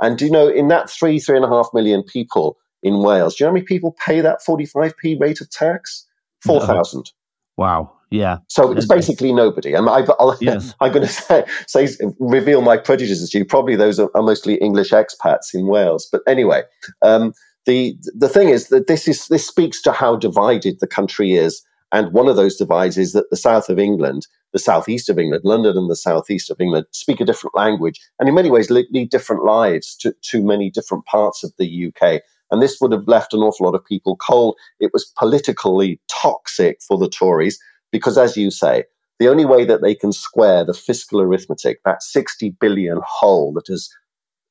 And 0.01 0.17
do 0.17 0.25
you 0.25 0.31
know 0.31 0.49
in 0.49 0.69
that 0.69 0.89
three 0.89 1.19
three 1.19 1.37
and 1.37 1.45
a 1.45 1.49
half 1.49 1.69
million 1.75 2.03
people 2.03 2.57
in 2.83 3.03
Wales, 3.03 3.35
do 3.35 3.45
you 3.45 3.47
know 3.47 3.51
how 3.51 3.55
many 3.55 3.67
people 3.67 3.95
pay 4.05 4.23
that 4.23 4.43
forty 4.43 4.65
five 4.65 4.97
p 4.97 5.19
rate 5.21 5.43
of 5.43 5.51
tax? 5.51 6.07
Four 6.41 6.61
thousand. 6.61 7.13
No. 7.59 7.65
Wow. 7.65 7.93
Yeah. 8.15 8.39
So 8.49 8.71
it's 8.71 8.87
basically 8.87 9.33
nobody. 9.33 9.75
And 9.75 9.89
I, 9.89 10.03
will 10.03 10.37
yes. 10.41 10.73
I'm 10.81 10.93
going 10.93 11.07
to 11.07 11.13
say, 11.13 11.45
say, 11.67 11.89
reveal 12.21 12.63
my 12.63 12.77
prejudices 12.77 13.31
to 13.31 13.39
you. 13.39 13.45
Probably 13.45 13.75
those 13.75 13.99
are, 13.99 14.09
are 14.15 14.23
mostly 14.23 14.55
English 14.57 14.91
expats 14.91 15.53
in 15.53 15.67
Wales. 15.67 16.09
But 16.13 16.23
anyway, 16.29 16.63
um, 17.03 17.35
the 17.67 17.97
the 18.15 18.29
thing 18.29 18.51
is 18.51 18.69
that 18.69 18.87
this 18.87 19.09
is 19.09 19.27
this 19.29 19.47
speaks 19.47 19.83
to 19.83 19.93
how 19.93 20.15
divided 20.15 20.79
the 20.79 20.87
country 20.87 21.33
is. 21.33 21.63
And 21.91 22.13
one 22.13 22.29
of 22.29 22.37
those 22.37 22.57
divides 22.57 22.99
is 22.99 23.13
that 23.15 23.31
the 23.31 23.37
south 23.37 23.69
of 23.69 23.79
England, 23.81 24.27
the 24.53 24.59
southeast 24.61 25.09
of 25.09 25.19
England, 25.19 25.43
London 25.45 25.77
and 25.77 25.91
the 25.91 25.97
southeast 25.97 26.51
of 26.51 26.61
England 26.61 26.87
speak 26.93 27.21
a 27.21 27.25
different 27.25 27.57
language 27.57 28.01
and 28.19 28.29
in 28.29 28.35
many 28.35 28.51
ways 28.51 28.71
lead 28.71 29.11
different 29.11 29.45
lives 29.45 29.97
to, 29.97 30.15
to 30.23 30.43
many 30.43 30.71
different 30.71 31.05
parts 31.07 31.45
of 31.45 31.53
the 31.59 31.87
UK. 31.87 32.21
And 32.51 32.61
this 32.61 32.79
would 32.81 32.93
have 32.93 33.07
left 33.07 33.33
an 33.33 33.41
awful 33.41 33.67
lot 33.67 33.75
of 33.75 33.85
people 33.85 34.17
cold. 34.17 34.57
It 34.81 34.91
was 34.93 35.13
politically 35.17 36.01
toxic 36.09 36.81
for 36.83 36.99
the 36.99 37.09
Tories 37.09 37.59
because, 37.95 38.19
as 38.19 38.37
you 38.37 38.51
say, 38.51 38.83
the 39.21 39.29
only 39.29 39.45
way 39.45 39.65
that 39.65 39.81
they 39.81 39.95
can 39.95 40.11
square 40.11 40.65
the 40.65 40.75
fiscal 40.75 41.21
arithmetic, 41.21 41.79
that 41.85 42.03
60 42.03 42.51
billion 42.61 42.99
hole 43.07 43.53
that 43.53 43.69
has 43.69 43.89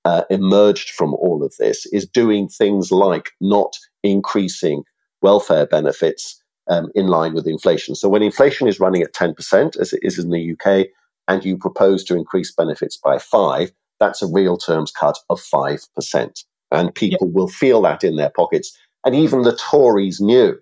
uh, 0.06 0.24
emerged 0.30 0.92
from 0.92 1.14
all 1.16 1.44
of 1.44 1.54
this, 1.60 1.86
is 1.88 2.08
doing 2.08 2.48
things 2.48 2.90
like 2.90 3.32
not 3.42 3.78
increasing 4.02 4.84
welfare 5.22 5.66
benefits 5.66 6.42
um, 6.70 6.90
in 6.96 7.08
line 7.08 7.34
with 7.34 7.46
inflation. 7.46 7.96
So, 7.96 8.08
when 8.08 8.24
inflation 8.24 8.66
is 8.66 8.80
running 8.80 9.02
at 9.02 9.14
10%, 9.14 9.78
as 9.78 9.92
it 9.92 10.00
is 10.04 10.18
in 10.18 10.30
the 10.30 10.54
UK, 10.54 10.88
and 11.28 11.44
you 11.44 11.58
propose 11.58 12.06
to 12.06 12.16
increase 12.16 12.54
benefits 12.54 12.96
by 12.96 13.18
five, 13.18 13.74
that's 14.00 14.22
a 14.22 14.28
real 14.28 14.56
terms 14.56 14.90
cut 14.90 15.18
of 15.30 15.42
5%. 15.42 16.44
And 16.72 16.96
people 16.96 17.30
will 17.30 17.50
feel 17.50 17.82
that 17.82 18.06
in 18.06 18.16
their 18.16 18.32
pockets. 18.34 18.78
And 19.06 19.14
even 19.14 19.42
the 19.42 19.58
Tories 19.58 20.22
knew 20.22 20.58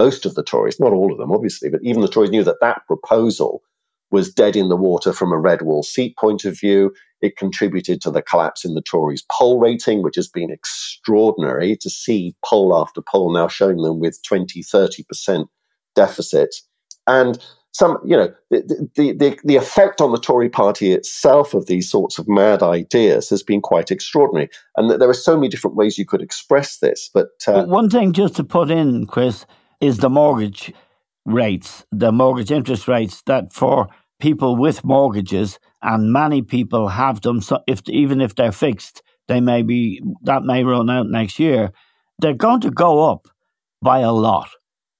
most 0.00 0.24
of 0.24 0.34
the 0.34 0.42
Tories, 0.42 0.80
not 0.80 0.94
all 0.94 1.12
of 1.12 1.18
them, 1.18 1.30
obviously, 1.30 1.68
but 1.68 1.82
even 1.82 2.00
the 2.00 2.08
Tories 2.08 2.30
knew 2.30 2.42
that 2.44 2.62
that 2.62 2.86
proposal 2.86 3.62
was 4.10 4.32
dead 4.32 4.56
in 4.56 4.70
the 4.70 4.82
water 4.88 5.12
from 5.12 5.30
a 5.30 5.38
red 5.38 5.60
wall 5.60 5.82
seat 5.82 6.16
point 6.16 6.46
of 6.46 6.58
view. 6.58 6.90
It 7.20 7.36
contributed 7.36 8.00
to 8.00 8.10
the 8.10 8.22
collapse 8.22 8.64
in 8.64 8.72
the 8.74 8.80
Tories' 8.80 9.26
poll 9.30 9.60
rating, 9.60 10.02
which 10.02 10.16
has 10.16 10.26
been 10.26 10.50
extraordinary 10.50 11.76
to 11.76 11.90
see 11.90 12.34
poll 12.42 12.74
after 12.74 13.02
poll 13.02 13.30
now 13.30 13.46
showing 13.46 13.82
them 13.82 14.00
with 14.00 14.18
20, 14.22 14.62
30% 14.62 15.46
deficit. 15.94 16.54
And 17.06 17.38
some, 17.72 17.98
you 18.02 18.16
know, 18.16 18.32
the, 18.50 18.88
the, 18.96 19.12
the, 19.12 19.38
the, 19.44 19.56
effect 19.56 20.00
on 20.00 20.12
the 20.12 20.18
Tory 20.18 20.48
party 20.48 20.92
itself 20.92 21.52
of 21.54 21.66
these 21.66 21.88
sorts 21.90 22.18
of 22.18 22.26
mad 22.26 22.62
ideas 22.62 23.28
has 23.28 23.42
been 23.42 23.60
quite 23.60 23.90
extraordinary. 23.90 24.48
And 24.76 24.90
there 24.90 25.08
are 25.08 25.14
so 25.14 25.36
many 25.36 25.48
different 25.48 25.76
ways 25.76 25.98
you 25.98 26.06
could 26.06 26.22
express 26.22 26.78
this. 26.78 27.10
But, 27.12 27.28
uh, 27.46 27.64
one 27.66 27.90
thing 27.90 28.12
just 28.12 28.34
to 28.36 28.44
put 28.44 28.70
in, 28.70 29.06
Chris, 29.06 29.46
is 29.80 29.98
the 29.98 30.10
mortgage 30.10 30.72
rates, 31.24 31.84
the 31.90 32.12
mortgage 32.12 32.50
interest 32.50 32.88
rates 32.88 33.22
that 33.26 33.52
for 33.52 33.88
people 34.20 34.56
with 34.56 34.84
mortgages, 34.84 35.58
and 35.82 36.12
many 36.12 36.42
people 36.42 36.88
have 36.88 37.20
them. 37.22 37.40
So 37.40 37.60
if 37.66 37.80
even 37.88 38.20
if 38.20 38.34
they're 38.34 38.52
fixed, 38.52 39.02
they 39.28 39.40
may 39.40 39.62
be 39.62 40.02
that 40.22 40.42
may 40.42 40.64
run 40.64 40.90
out 40.90 41.08
next 41.08 41.38
year. 41.38 41.72
They're 42.18 42.34
going 42.34 42.60
to 42.60 42.70
go 42.70 43.10
up 43.10 43.28
by 43.80 44.00
a 44.00 44.12
lot. 44.12 44.50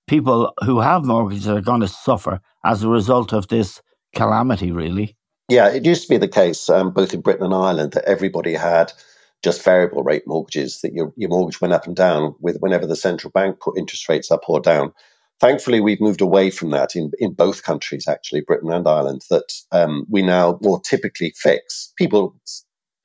People 0.07 0.53
who 0.65 0.81
have 0.81 1.05
mortgages 1.05 1.49
are 1.49 1.61
going 1.61 1.83
to 1.83 1.89
suffer 1.89 2.41
as 2.65 2.83
a 2.83 2.89
result 2.89 3.33
of 3.33 3.49
this 3.49 3.83
calamity. 4.15 4.73
Really. 4.73 5.17
Yeah, 5.49 5.69
it 5.69 5.85
used 5.85 6.05
to 6.05 6.09
be 6.09 6.17
the 6.17 6.29
case 6.29 6.69
um, 6.71 6.93
both 6.93 7.13
in 7.13 7.21
Britain 7.21 7.45
and 7.45 7.55
Ireland 7.55 7.93
that 7.93 8.05
everybody 8.05 8.55
had 8.55 8.93
just 9.43 9.63
variable 9.63 10.03
rate 10.03 10.25
mortgages 10.27 10.81
that 10.83 10.93
your, 10.93 11.13
your 11.17 11.31
mortgage 11.31 11.61
went 11.61 11.73
up 11.73 11.87
and 11.87 11.97
down 11.97 12.35
with 12.41 12.59
whenever 12.61 12.87
the 12.87 12.97
central 12.97 13.31
bank 13.31 13.59
put 13.61 13.79
interest 13.79 14.09
rates 14.09 14.31
up 14.31 14.43
or 14.49 14.61
down. 14.61 14.93
Thankfully, 15.41 15.81
we've 15.81 16.01
moved 16.01 16.21
away 16.21 16.51
from 16.51 16.71
that 16.71 16.95
in, 16.95 17.13
in 17.19 17.33
both 17.33 17.63
countries, 17.63 18.07
actually, 18.07 18.43
Britain 18.43 18.71
and 18.71 18.87
Ireland, 18.87 19.23
that 19.31 19.51
um, 19.73 20.05
we 20.11 20.21
now 20.21 20.59
more 20.63 20.81
typically 20.81 21.33
fix. 21.35 21.93
People 21.97 22.37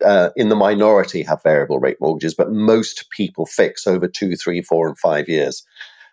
uh, 0.03 0.31
in 0.35 0.49
the 0.49 0.55
minority 0.55 1.23
have 1.23 1.41
variable 1.43 1.79
rate 1.79 1.97
mortgages, 2.01 2.33
but 2.33 2.51
most 2.51 3.09
people 3.11 3.45
fix 3.45 3.87
over 3.87 4.07
two, 4.07 4.35
three, 4.35 4.61
four, 4.61 4.87
and 4.87 4.99
five 4.99 5.29
years. 5.29 5.63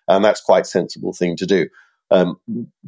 And 0.07 0.25
that's 0.25 0.41
quite 0.41 0.63
a 0.63 0.69
sensible 0.69 1.13
thing 1.13 1.37
to 1.37 1.47
do. 1.47 1.69
Um, 2.13 2.37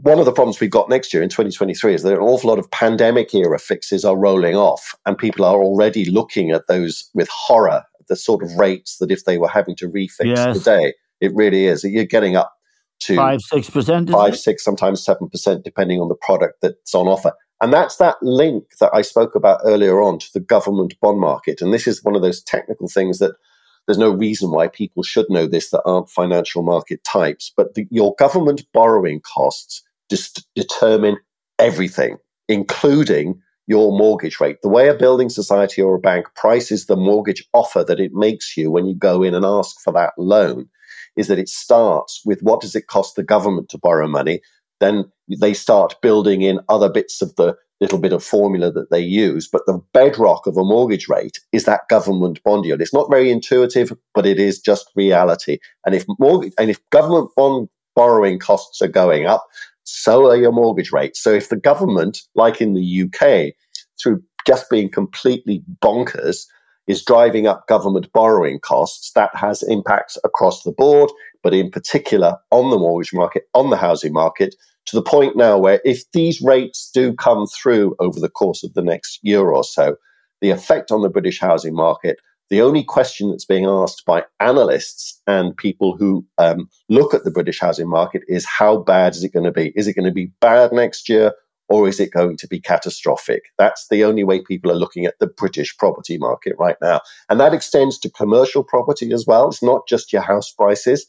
one 0.02 0.18
of 0.18 0.26
the 0.26 0.32
problems 0.32 0.60
we've 0.60 0.70
got 0.70 0.88
next 0.88 1.14
year 1.14 1.22
in 1.22 1.28
2023 1.28 1.94
is 1.94 2.02
that 2.02 2.12
an 2.12 2.18
awful 2.18 2.50
lot 2.50 2.58
of 2.58 2.70
pandemic 2.70 3.34
era 3.34 3.58
fixes 3.58 4.04
are 4.04 4.16
rolling 4.16 4.54
off, 4.54 4.94
and 5.06 5.16
people 5.16 5.44
are 5.44 5.56
already 5.56 6.04
looking 6.04 6.50
at 6.50 6.66
those 6.66 7.08
with 7.14 7.28
horror, 7.28 7.82
the 8.08 8.16
sort 8.16 8.42
of 8.42 8.52
rates 8.56 8.98
that 8.98 9.10
if 9.10 9.24
they 9.24 9.38
were 9.38 9.48
having 9.48 9.76
to 9.76 9.88
refix 9.88 10.36
yes. 10.36 10.58
today, 10.58 10.94
it 11.20 11.34
really 11.34 11.66
is. 11.66 11.84
You're 11.84 12.04
getting 12.04 12.36
up 12.36 12.52
to 13.00 13.16
five, 13.16 13.40
six 13.40 13.70
percent, 13.70 14.10
five, 14.10 14.36
six, 14.36 14.62
sometimes 14.62 15.02
seven 15.02 15.28
percent, 15.28 15.64
depending 15.64 16.00
on 16.00 16.08
the 16.08 16.16
product 16.16 16.60
that's 16.60 16.94
on 16.94 17.08
offer. 17.08 17.32
And 17.60 17.72
that's 17.72 17.96
that 17.96 18.16
link 18.20 18.64
that 18.80 18.90
I 18.92 19.02
spoke 19.02 19.34
about 19.34 19.60
earlier 19.64 20.02
on 20.02 20.18
to 20.18 20.28
the 20.34 20.40
government 20.40 20.94
bond 21.00 21.18
market. 21.18 21.62
And 21.62 21.72
this 21.72 21.86
is 21.86 22.04
one 22.04 22.14
of 22.14 22.22
those 22.22 22.42
technical 22.42 22.88
things 22.88 23.20
that 23.20 23.36
there's 23.86 23.98
no 23.98 24.10
reason 24.10 24.50
why 24.50 24.68
people 24.68 25.02
should 25.02 25.26
know 25.28 25.46
this 25.46 25.70
that 25.70 25.82
aren't 25.84 26.10
financial 26.10 26.62
market 26.62 27.04
types. 27.04 27.52
But 27.56 27.74
the, 27.74 27.86
your 27.90 28.14
government 28.18 28.64
borrowing 28.72 29.20
costs 29.20 29.82
just 30.10 30.46
determine 30.54 31.18
everything, 31.58 32.16
including 32.48 33.40
your 33.66 33.96
mortgage 33.96 34.40
rate. 34.40 34.58
The 34.62 34.68
way 34.68 34.88
a 34.88 34.94
building 34.94 35.28
society 35.28 35.80
or 35.80 35.94
a 35.94 36.00
bank 36.00 36.26
prices 36.34 36.86
the 36.86 36.96
mortgage 36.96 37.44
offer 37.52 37.84
that 37.84 38.00
it 38.00 38.12
makes 38.12 38.56
you 38.56 38.70
when 38.70 38.86
you 38.86 38.94
go 38.94 39.22
in 39.22 39.34
and 39.34 39.44
ask 39.44 39.80
for 39.80 39.92
that 39.94 40.12
loan 40.18 40.68
is 41.16 41.28
that 41.28 41.38
it 41.38 41.48
starts 41.48 42.20
with 42.24 42.40
what 42.42 42.60
does 42.60 42.74
it 42.74 42.88
cost 42.88 43.16
the 43.16 43.22
government 43.22 43.68
to 43.70 43.78
borrow 43.78 44.08
money? 44.08 44.40
Then 44.80 45.04
they 45.40 45.54
start 45.54 46.00
building 46.02 46.42
in 46.42 46.60
other 46.68 46.90
bits 46.90 47.22
of 47.22 47.34
the 47.36 47.56
little 47.84 47.98
bit 47.98 48.14
of 48.14 48.24
formula 48.24 48.72
that 48.72 48.90
they 48.90 49.00
use. 49.00 49.46
But 49.46 49.66
the 49.66 49.78
bedrock 49.92 50.46
of 50.46 50.56
a 50.56 50.64
mortgage 50.64 51.06
rate 51.08 51.38
is 51.52 51.64
that 51.64 51.88
government 51.90 52.42
bond 52.42 52.64
yield. 52.64 52.80
It's 52.80 52.94
not 52.94 53.10
very 53.10 53.30
intuitive, 53.30 53.92
but 54.14 54.26
it 54.26 54.38
is 54.38 54.58
just 54.58 54.90
reality. 54.96 55.58
And 55.84 55.94
if 55.94 56.06
mortgage, 56.18 56.54
and 56.58 56.70
if 56.70 56.78
government 56.90 57.28
bond 57.36 57.68
borrowing 57.94 58.38
costs 58.38 58.80
are 58.80 58.88
going 58.88 59.26
up, 59.26 59.44
so 59.84 60.30
are 60.30 60.36
your 60.36 60.52
mortgage 60.52 60.92
rates. 60.92 61.22
So 61.22 61.30
if 61.32 61.50
the 61.50 61.56
government, 61.56 62.22
like 62.34 62.60
in 62.60 62.72
the 62.72 63.02
UK, 63.04 63.54
through 64.02 64.22
just 64.46 64.70
being 64.70 64.90
completely 64.90 65.62
bonkers, 65.82 66.46
is 66.86 67.04
driving 67.04 67.46
up 67.46 67.66
government 67.66 68.10
borrowing 68.12 68.60
costs, 68.60 69.12
that 69.12 69.30
has 69.34 69.62
impacts 69.62 70.18
across 70.24 70.62
the 70.62 70.72
board, 70.72 71.10
but 71.42 71.54
in 71.54 71.70
particular 71.70 72.36
on 72.50 72.70
the 72.70 72.78
mortgage 72.78 73.12
market, 73.12 73.44
on 73.54 73.70
the 73.70 73.76
housing 73.76 74.12
market, 74.12 74.54
to 74.86 74.96
the 74.96 75.02
point 75.02 75.36
now 75.36 75.58
where 75.58 75.80
if 75.84 76.10
these 76.12 76.40
rates 76.40 76.90
do 76.92 77.14
come 77.14 77.46
through 77.46 77.96
over 77.98 78.20
the 78.20 78.28
course 78.28 78.62
of 78.62 78.74
the 78.74 78.82
next 78.82 79.20
year 79.22 79.50
or 79.50 79.64
so, 79.64 79.96
the 80.40 80.50
effect 80.50 80.90
on 80.90 81.02
the 81.02 81.08
British 81.08 81.40
housing 81.40 81.74
market, 81.74 82.18
the 82.50 82.60
only 82.60 82.84
question 82.84 83.30
that's 83.30 83.46
being 83.46 83.66
asked 83.66 84.04
by 84.04 84.24
analysts 84.40 85.20
and 85.26 85.56
people 85.56 85.96
who 85.96 86.26
um, 86.38 86.68
look 86.88 87.14
at 87.14 87.24
the 87.24 87.30
British 87.30 87.60
housing 87.60 87.88
market 87.88 88.22
is 88.28 88.44
how 88.44 88.76
bad 88.76 89.14
is 89.14 89.24
it 89.24 89.32
going 89.32 89.46
to 89.46 89.52
be? 89.52 89.72
Is 89.74 89.86
it 89.86 89.94
going 89.94 90.04
to 90.04 90.12
be 90.12 90.30
bad 90.40 90.72
next 90.72 91.08
year 91.08 91.32
or 91.68 91.88
is 91.88 91.98
it 91.98 92.12
going 92.12 92.36
to 92.36 92.46
be 92.46 92.60
catastrophic? 92.60 93.44
That's 93.56 93.88
the 93.88 94.04
only 94.04 94.24
way 94.24 94.42
people 94.42 94.70
are 94.70 94.76
looking 94.76 95.06
at 95.06 95.18
the 95.18 95.26
British 95.26 95.76
property 95.78 96.18
market 96.18 96.54
right 96.58 96.76
now. 96.82 97.00
And 97.30 97.40
that 97.40 97.54
extends 97.54 97.98
to 98.00 98.10
commercial 98.10 98.62
property 98.62 99.12
as 99.12 99.26
well. 99.26 99.48
It's 99.48 99.62
not 99.62 99.88
just 99.88 100.12
your 100.12 100.22
house 100.22 100.50
prices. 100.50 101.06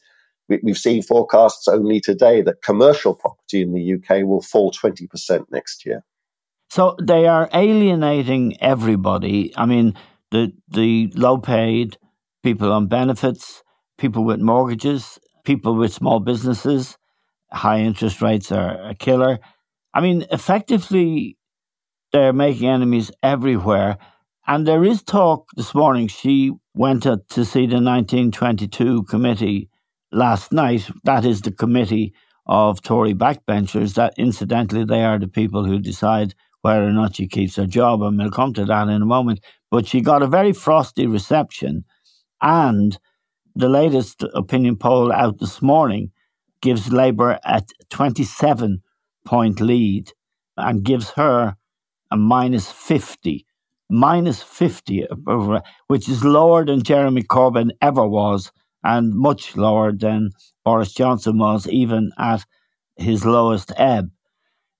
We've 0.48 0.78
seen 0.78 1.02
forecasts 1.02 1.68
only 1.68 2.00
today 2.00 2.42
that 2.44 2.62
commercial 2.62 3.16
property 3.16 3.62
in 3.62 3.74
the 3.74 3.96
UK 3.96 4.26
will 4.26 4.42
fall 4.42 4.72
20% 4.72 5.46
next 5.52 5.86
year. 5.86 6.04
So 6.70 6.96
they 7.02 7.26
are 7.28 7.50
alienating 7.54 8.62
everybody. 8.62 9.54
I 9.56 9.66
mean, 9.66 9.96
the, 10.32 10.54
the 10.68 11.12
low 11.16 11.38
paid, 11.38 11.98
people 12.44 12.72
on 12.72 12.88
benefits, 12.88 13.64
people 13.98 14.24
with 14.24 14.40
mortgages, 14.40 15.20
people 15.46 15.76
with 15.76 15.94
small 15.94 16.20
businesses. 16.20 16.98
High 17.52 17.80
interest 17.80 18.22
rates 18.22 18.52
are 18.52 18.90
a 18.90 18.94
killer. 18.94 19.40
I 19.94 20.02
mean, 20.02 20.26
effectively, 20.32 21.38
they're 22.12 22.34
making 22.34 22.68
enemies 22.68 23.12
everywhere. 23.24 23.98
And 24.46 24.68
there 24.68 24.84
is 24.84 25.02
talk 25.02 25.50
this 25.56 25.74
morning. 25.74 26.08
She 26.08 26.52
went 26.76 27.04
to 27.04 27.46
see 27.46 27.66
the 27.66 27.82
1922 27.82 29.04
committee 29.04 29.70
last 30.16 30.52
night. 30.52 30.90
That 31.04 31.26
is 31.26 31.42
the 31.42 31.52
committee 31.52 32.14
of 32.48 32.82
Tory 32.82 33.14
backbenchers. 33.14 33.96
That 33.96 34.14
incidentally, 34.18 34.86
they 34.86 35.04
are 35.04 35.20
the 35.20 35.28
people 35.28 35.66
who 35.66 35.80
decide 35.80 36.34
whether 36.62 36.88
or 36.88 36.94
not 36.94 37.16
she 37.16 37.28
keeps 37.28 37.58
her 37.58 37.68
job, 37.68 38.02
and 38.02 38.18
we'll 38.18 38.32
come 38.32 38.54
to 38.54 38.66
that 38.66 38.88
in 38.88 39.02
a 39.02 39.06
moment. 39.06 39.42
But 39.70 39.88
she 39.88 40.02
got 40.02 40.24
a 40.24 40.28
very 40.28 40.54
frosty 40.54 41.06
reception, 41.06 41.86
and 42.42 42.98
the 43.56 43.70
latest 43.70 44.24
opinion 44.34 44.78
poll 44.78 45.12
out 45.12 45.40
this 45.40 45.62
morning 45.62 46.12
gives 46.62 46.92
Labour 46.92 47.40
a 47.44 47.62
27 47.90 48.82
point 49.26 49.62
lead 49.62 50.12
and 50.58 50.84
gives 50.84 51.12
her 51.12 51.56
a 52.12 52.18
minus 52.18 52.72
50. 52.72 53.46
Minus 53.88 54.42
50, 54.42 55.06
which 55.88 56.10
is 56.10 56.24
lower 56.24 56.66
than 56.66 56.82
Jeremy 56.82 57.22
Corbyn 57.22 57.70
ever 57.82 58.08
was 58.08 58.52
and 58.86 59.16
much 59.16 59.58
lower 59.58 59.92
than 59.92 60.30
Boris 60.64 60.94
Johnson 60.94 61.40
was, 61.40 61.68
even 61.68 62.12
at 62.20 62.46
his 62.96 63.26
lowest 63.26 63.74
ebb. 63.78 64.12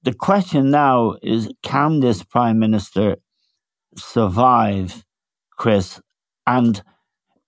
The 0.04 0.14
question 0.14 0.70
now 0.70 1.16
is 1.24 1.50
can 1.64 2.00
this 2.00 2.24
Prime 2.24 2.60
Minister 2.60 3.18
survive, 3.98 5.04
Chris? 5.58 6.00
And 6.46 6.84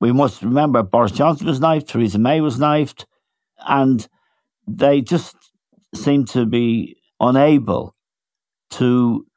we 0.02 0.12
must 0.12 0.42
remember 0.42 0.82
Boris 0.82 1.12
Johnson 1.12 1.46
was 1.46 1.60
knifed, 1.60 1.90
Theresa 1.90 2.18
May 2.18 2.42
was 2.42 2.60
knifed, 2.60 3.06
and 3.68 4.08
they 4.68 5.02
just 5.02 5.36
seem 5.94 6.26
to 6.26 6.48
be 6.48 6.98
unable 7.20 7.96
to 8.72 9.28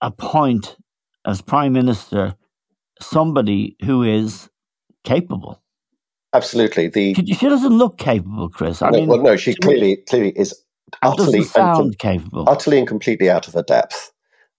appoint 0.00 0.76
as 1.24 1.40
Prime 1.40 1.72
Minister 1.72 2.34
somebody 3.00 3.76
who 3.84 4.02
is 4.02 4.50
capable. 5.04 5.63
Absolutely. 6.34 6.88
The 6.88 7.14
she, 7.14 7.34
she 7.34 7.48
doesn't 7.48 7.72
look 7.72 7.96
capable, 7.96 8.48
Chris. 8.48 8.82
I 8.82 8.90
no, 8.90 8.98
mean, 8.98 9.08
well, 9.08 9.22
no, 9.22 9.36
she 9.36 9.54
clearly 9.54 9.96
clearly 10.08 10.30
is 10.30 10.54
utterly 11.00 11.44
sound 11.44 11.80
and, 11.80 11.98
capable, 11.98 12.44
utterly 12.48 12.78
and 12.78 12.88
completely 12.88 13.30
out 13.30 13.46
of 13.46 13.54
her 13.54 13.62
depth. 13.62 14.12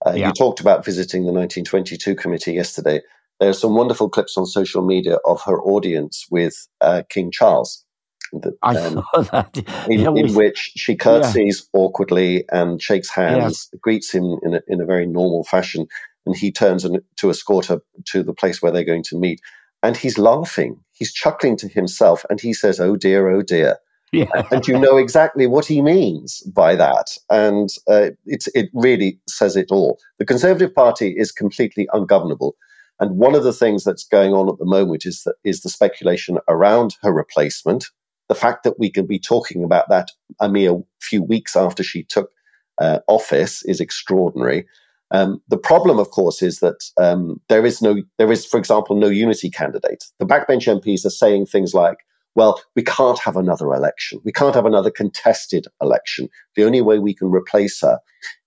Uh, 0.05 0.13
yeah. 0.13 0.27
You 0.27 0.33
talked 0.33 0.61
about 0.61 0.85
visiting 0.85 1.23
the 1.23 1.33
1922 1.33 2.15
committee 2.15 2.53
yesterday. 2.53 3.01
There 3.39 3.49
are 3.49 3.53
some 3.53 3.75
wonderful 3.75 4.09
clips 4.09 4.37
on 4.37 4.45
social 4.45 4.85
media 4.85 5.17
of 5.25 5.41
her 5.43 5.59
audience 5.61 6.25
with 6.31 6.67
uh, 6.79 7.03
King 7.09 7.31
Charles. 7.31 7.83
The, 8.31 8.55
I 8.63 8.77
um, 8.77 9.03
saw 9.13 9.21
that. 9.31 9.57
In, 9.89 9.99
yeah, 9.99 10.13
in 10.15 10.33
which 10.33 10.71
she 10.75 10.95
curtsies 10.95 11.67
yeah. 11.73 11.79
awkwardly 11.81 12.45
and 12.51 12.81
shakes 12.81 13.09
hands, 13.09 13.69
greets 13.81 14.13
him 14.13 14.37
in 14.43 14.55
a, 14.55 14.61
in 14.67 14.79
a 14.79 14.85
very 14.85 15.05
normal 15.05 15.43
fashion, 15.43 15.87
and 16.25 16.35
he 16.35 16.51
turns 16.51 16.87
to 17.17 17.29
escort 17.29 17.65
her 17.65 17.81
to 18.05 18.23
the 18.23 18.33
place 18.33 18.61
where 18.61 18.71
they're 18.71 18.83
going 18.85 19.03
to 19.03 19.19
meet 19.19 19.41
and 19.85 19.95
he's 19.95 20.17
laughing. 20.17 20.79
He's 20.93 21.13
chuckling 21.13 21.57
to 21.57 21.67
himself 21.67 22.25
and 22.29 22.41
he 22.41 22.53
says, 22.53 22.79
Oh 22.79 22.95
dear, 22.95 23.29
oh 23.29 23.43
dear. 23.43 23.77
Yeah. 24.11 24.25
and 24.51 24.67
you 24.67 24.79
know 24.79 24.97
exactly 24.97 25.45
what 25.45 25.65
he 25.65 25.81
means 25.81 26.41
by 26.41 26.75
that. 26.75 27.11
And 27.29 27.69
uh, 27.87 28.11
it's, 28.25 28.47
it 28.55 28.69
really 28.73 29.19
says 29.29 29.55
it 29.55 29.67
all. 29.69 29.99
The 30.17 30.25
Conservative 30.25 30.73
Party 30.73 31.13
is 31.15 31.31
completely 31.31 31.87
ungovernable. 31.93 32.55
And 32.99 33.17
one 33.17 33.35
of 33.35 33.43
the 33.43 33.53
things 33.53 33.83
that's 33.83 34.05
going 34.05 34.33
on 34.33 34.49
at 34.49 34.57
the 34.57 34.65
moment 34.65 35.05
is, 35.05 35.21
that, 35.23 35.35
is 35.43 35.61
the 35.61 35.69
speculation 35.69 36.39
around 36.47 36.95
her 37.03 37.13
replacement. 37.13 37.85
The 38.27 38.35
fact 38.35 38.63
that 38.63 38.79
we 38.79 38.89
can 38.89 39.05
be 39.05 39.19
talking 39.19 39.63
about 39.63 39.89
that 39.89 40.11
a 40.39 40.49
mere 40.49 40.81
few 40.99 41.21
weeks 41.21 41.55
after 41.55 41.83
she 41.83 42.03
took 42.03 42.31
uh, 42.79 42.99
office 43.07 43.63
is 43.65 43.79
extraordinary. 43.79 44.65
Um, 45.11 45.41
the 45.47 45.57
problem, 45.57 45.99
of 45.99 46.09
course, 46.11 46.41
is 46.41 46.59
that 46.59 46.83
um, 46.97 47.39
there 47.47 47.65
is 47.65 47.81
no, 47.81 48.01
there 48.17 48.31
is, 48.31 48.45
for 48.45 48.57
example, 48.57 48.95
no 48.95 49.07
unity 49.07 49.49
candidate. 49.49 50.05
The 50.19 50.25
backbench 50.25 50.67
MPs 50.67 51.05
are 51.05 51.11
saying 51.11 51.45
things 51.45 51.73
like, 51.73 51.97
"Well, 52.33 52.61
we 52.75 52.83
can't 52.83 53.19
have 53.19 53.37
another 53.37 53.67
election. 53.73 54.19
We 54.23 54.31
can't 54.31 54.55
have 54.55 54.65
another 54.65 54.91
contested 54.91 55.67
election. 55.81 56.29
The 56.55 56.63
only 56.63 56.81
way 56.81 56.99
we 56.99 57.13
can 57.13 57.31
replace 57.31 57.81
her 57.81 57.99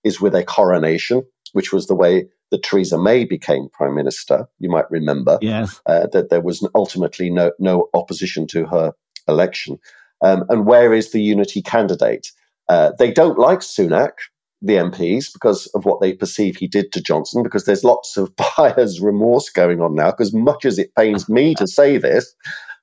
is 0.04 0.20
with 0.20 0.34
a 0.34 0.44
coronation, 0.44 1.22
which 1.52 1.72
was 1.72 1.86
the 1.86 1.94
way 1.94 2.28
that 2.50 2.62
Theresa 2.62 2.98
May 2.98 3.24
became 3.24 3.68
prime 3.72 3.94
minister. 3.94 4.48
You 4.58 4.70
might 4.70 4.90
remember, 4.90 5.38
yes, 5.40 5.80
uh, 5.86 6.06
that 6.12 6.30
there 6.30 6.40
was 6.40 6.66
ultimately 6.74 7.30
no 7.30 7.52
no 7.58 7.88
opposition 7.94 8.46
to 8.48 8.66
her 8.66 8.92
election. 9.28 9.78
Um, 10.22 10.44
and 10.48 10.66
where 10.66 10.92
is 10.92 11.12
the 11.12 11.22
unity 11.22 11.62
candidate? 11.62 12.32
Uh, 12.68 12.92
they 12.98 13.12
don't 13.12 13.38
like 13.38 13.60
Sunak 13.60 14.12
the 14.60 14.74
MPs 14.74 15.32
because 15.32 15.66
of 15.68 15.84
what 15.84 16.00
they 16.00 16.12
perceive 16.12 16.56
he 16.56 16.66
did 16.66 16.92
to 16.92 17.00
Johnson, 17.00 17.42
because 17.42 17.64
there's 17.64 17.84
lots 17.84 18.16
of 18.16 18.32
buyer's 18.56 19.00
remorse 19.00 19.50
going 19.50 19.80
on 19.80 19.94
now. 19.94 20.10
Because 20.10 20.34
much 20.34 20.64
as 20.64 20.78
it 20.78 20.94
pains 20.96 21.28
me 21.28 21.54
to 21.54 21.66
say 21.66 21.98
this, 21.98 22.34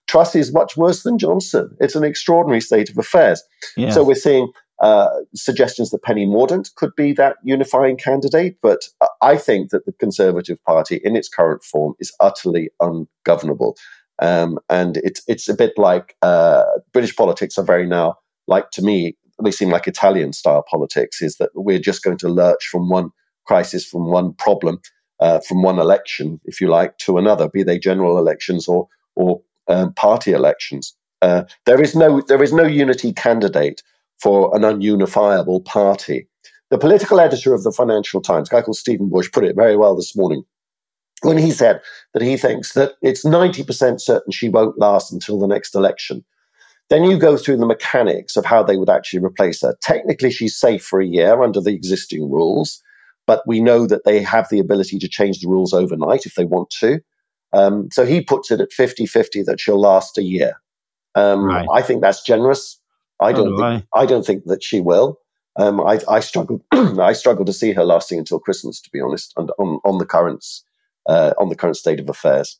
Truss 0.07 0.35
is 0.35 0.53
much 0.53 0.77
worse 0.77 1.03
than 1.03 1.17
Johnson. 1.17 1.75
It's 1.79 1.95
an 1.95 2.03
extraordinary 2.03 2.61
state 2.61 2.89
of 2.89 2.97
affairs. 2.97 3.43
So 3.91 4.03
we're 4.03 4.15
seeing 4.15 4.51
uh, 4.81 5.09
suggestions 5.33 5.89
that 5.89 6.03
Penny 6.03 6.25
Mordaunt 6.25 6.73
could 6.75 6.95
be 6.95 7.13
that 7.13 7.37
unifying 7.43 7.97
candidate, 7.97 8.57
but 8.61 8.81
I 9.21 9.37
think 9.37 9.71
that 9.71 9.85
the 9.85 9.93
Conservative 9.93 10.63
Party, 10.63 10.99
in 11.03 11.15
its 11.15 11.29
current 11.29 11.63
form, 11.63 11.95
is 11.99 12.13
utterly 12.19 12.69
ungovernable. 12.79 13.77
Um, 14.21 14.59
and 14.69 14.97
it's 14.97 15.21
it's 15.27 15.49
a 15.49 15.53
bit 15.53 15.73
like 15.77 16.15
uh, 16.21 16.63
British 16.93 17.15
politics 17.15 17.57
are 17.57 17.65
very 17.65 17.85
now 17.85 18.15
like 18.47 18.71
to 18.71 18.81
me 18.81 19.17
they 19.43 19.51
seem 19.51 19.69
like 19.69 19.87
Italian 19.87 20.33
style 20.33 20.63
politics, 20.69 21.21
is 21.21 21.37
that 21.37 21.49
we're 21.53 21.79
just 21.79 22.03
going 22.03 22.17
to 22.19 22.29
lurch 22.29 22.67
from 22.67 22.89
one 22.89 23.09
crisis, 23.45 23.85
from 23.85 24.07
one 24.07 24.33
problem, 24.33 24.79
uh, 25.19 25.39
from 25.41 25.61
one 25.61 25.79
election, 25.79 26.39
if 26.45 26.59
you 26.61 26.67
like, 26.67 26.97
to 26.99 27.17
another, 27.17 27.49
be 27.49 27.63
they 27.63 27.79
general 27.79 28.17
elections 28.17 28.67
or 28.67 28.87
or 29.15 29.41
um, 29.67 29.93
party 29.93 30.31
elections. 30.31 30.95
Uh, 31.21 31.43
there 31.65 31.81
is 31.81 31.95
no 31.95 32.21
there 32.21 32.43
is 32.43 32.53
no 32.53 32.65
unity 32.65 33.13
candidate 33.13 33.81
for 34.19 34.55
an 34.55 34.63
ununifiable 34.63 35.63
party. 35.65 36.27
The 36.71 36.77
political 36.77 37.19
editor 37.19 37.53
of 37.53 37.63
the 37.63 37.71
Financial 37.71 38.21
Times, 38.21 38.49
a 38.49 38.55
guy 38.55 38.61
called 38.61 38.77
Stephen 38.77 39.09
Bush, 39.09 39.31
put 39.31 39.45
it 39.45 39.55
very 39.55 39.77
well 39.77 39.95
this 39.95 40.15
morning 40.15 40.43
when 41.21 41.37
he 41.37 41.51
said 41.51 41.81
that 42.13 42.21
he 42.21 42.37
thinks 42.37 42.73
that 42.73 42.93
it's 43.01 43.23
90% 43.23 44.01
certain 44.01 44.31
she 44.31 44.49
won't 44.49 44.77
last 44.77 45.11
until 45.11 45.39
the 45.39 45.47
next 45.47 45.75
election. 45.75 46.23
Then 46.89 47.03
you 47.03 47.17
go 47.17 47.35
through 47.35 47.57
the 47.57 47.65
mechanics 47.65 48.37
of 48.37 48.45
how 48.45 48.61
they 48.61 48.77
would 48.77 48.89
actually 48.89 49.23
replace 49.23 49.61
her. 49.61 49.75
Technically, 49.81 50.31
she's 50.31 50.57
safe 50.57 50.83
for 50.83 51.01
a 51.01 51.05
year 51.05 51.41
under 51.41 51.59
the 51.59 51.73
existing 51.73 52.29
rules, 52.29 52.81
but 53.25 53.41
we 53.47 53.59
know 53.59 53.87
that 53.87 54.05
they 54.05 54.21
have 54.21 54.47
the 54.49 54.59
ability 54.59 54.99
to 54.99 55.09
change 55.09 55.39
the 55.39 55.49
rules 55.49 55.73
overnight 55.73 56.25
if 56.25 56.35
they 56.35 56.45
want 56.45 56.69
to. 56.81 56.99
Um, 57.53 57.89
so 57.91 58.05
he 58.05 58.21
puts 58.21 58.51
it 58.51 58.61
at 58.61 58.71
50 58.71 59.05
50 59.05 59.43
that 59.43 59.59
she'll 59.59 59.79
last 59.79 60.17
a 60.17 60.23
year. 60.23 60.61
Um, 61.15 61.45
Right. 61.45 61.67
I 61.73 61.81
think 61.81 62.01
that's 62.01 62.21
generous. 62.23 62.79
I 63.19 63.31
don't 63.31 63.55
do 63.55 63.57
think, 63.57 63.85
I 63.95 64.05
don't 64.05 64.25
think 64.25 64.43
that 64.45 64.63
she 64.63 64.81
will. 64.81 65.19
Um, 65.57 65.79
I, 65.79 65.99
I 66.09 66.19
struggle. 66.19 66.63
I 66.71 67.13
struggle 67.13 67.45
to 67.45 67.53
see 67.53 67.71
her 67.71 67.85
lasting 67.85 68.19
until 68.19 68.39
Christmas, 68.39 68.81
to 68.81 68.89
be 68.91 68.99
honest, 68.99 69.33
and 69.37 69.49
on, 69.57 69.79
on 69.85 69.97
the 69.99 70.05
currents, 70.05 70.63
uh, 71.07 71.33
on 71.39 71.49
the 71.49 71.55
current 71.55 71.77
state 71.77 71.99
of 71.99 72.09
affairs. 72.09 72.59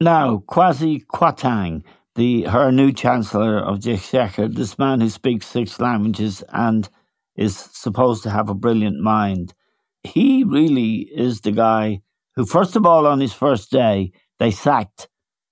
Now, 0.00 0.42
Kwasi 0.46 1.06
Kwarteng, 1.06 1.82
the 2.14 2.42
her 2.42 2.70
new 2.70 2.92
Chancellor 2.92 3.58
of 3.58 3.82
the 3.82 3.92
Exchequer, 3.92 4.48
this 4.48 4.78
man 4.78 5.00
who 5.00 5.08
speaks 5.08 5.46
six 5.46 5.80
languages 5.80 6.44
and 6.52 6.88
is 7.36 7.56
supposed 7.56 8.22
to 8.24 8.30
have 8.30 8.48
a 8.48 8.54
brilliant 8.54 9.00
mind, 9.00 9.54
he 10.02 10.44
really 10.44 11.08
is 11.14 11.40
the 11.40 11.52
guy 11.52 12.02
who, 12.36 12.44
first 12.44 12.76
of 12.76 12.84
all, 12.84 13.06
on 13.06 13.20
his 13.20 13.32
first 13.32 13.70
day, 13.70 14.12
they 14.38 14.50
sacked 14.50 15.08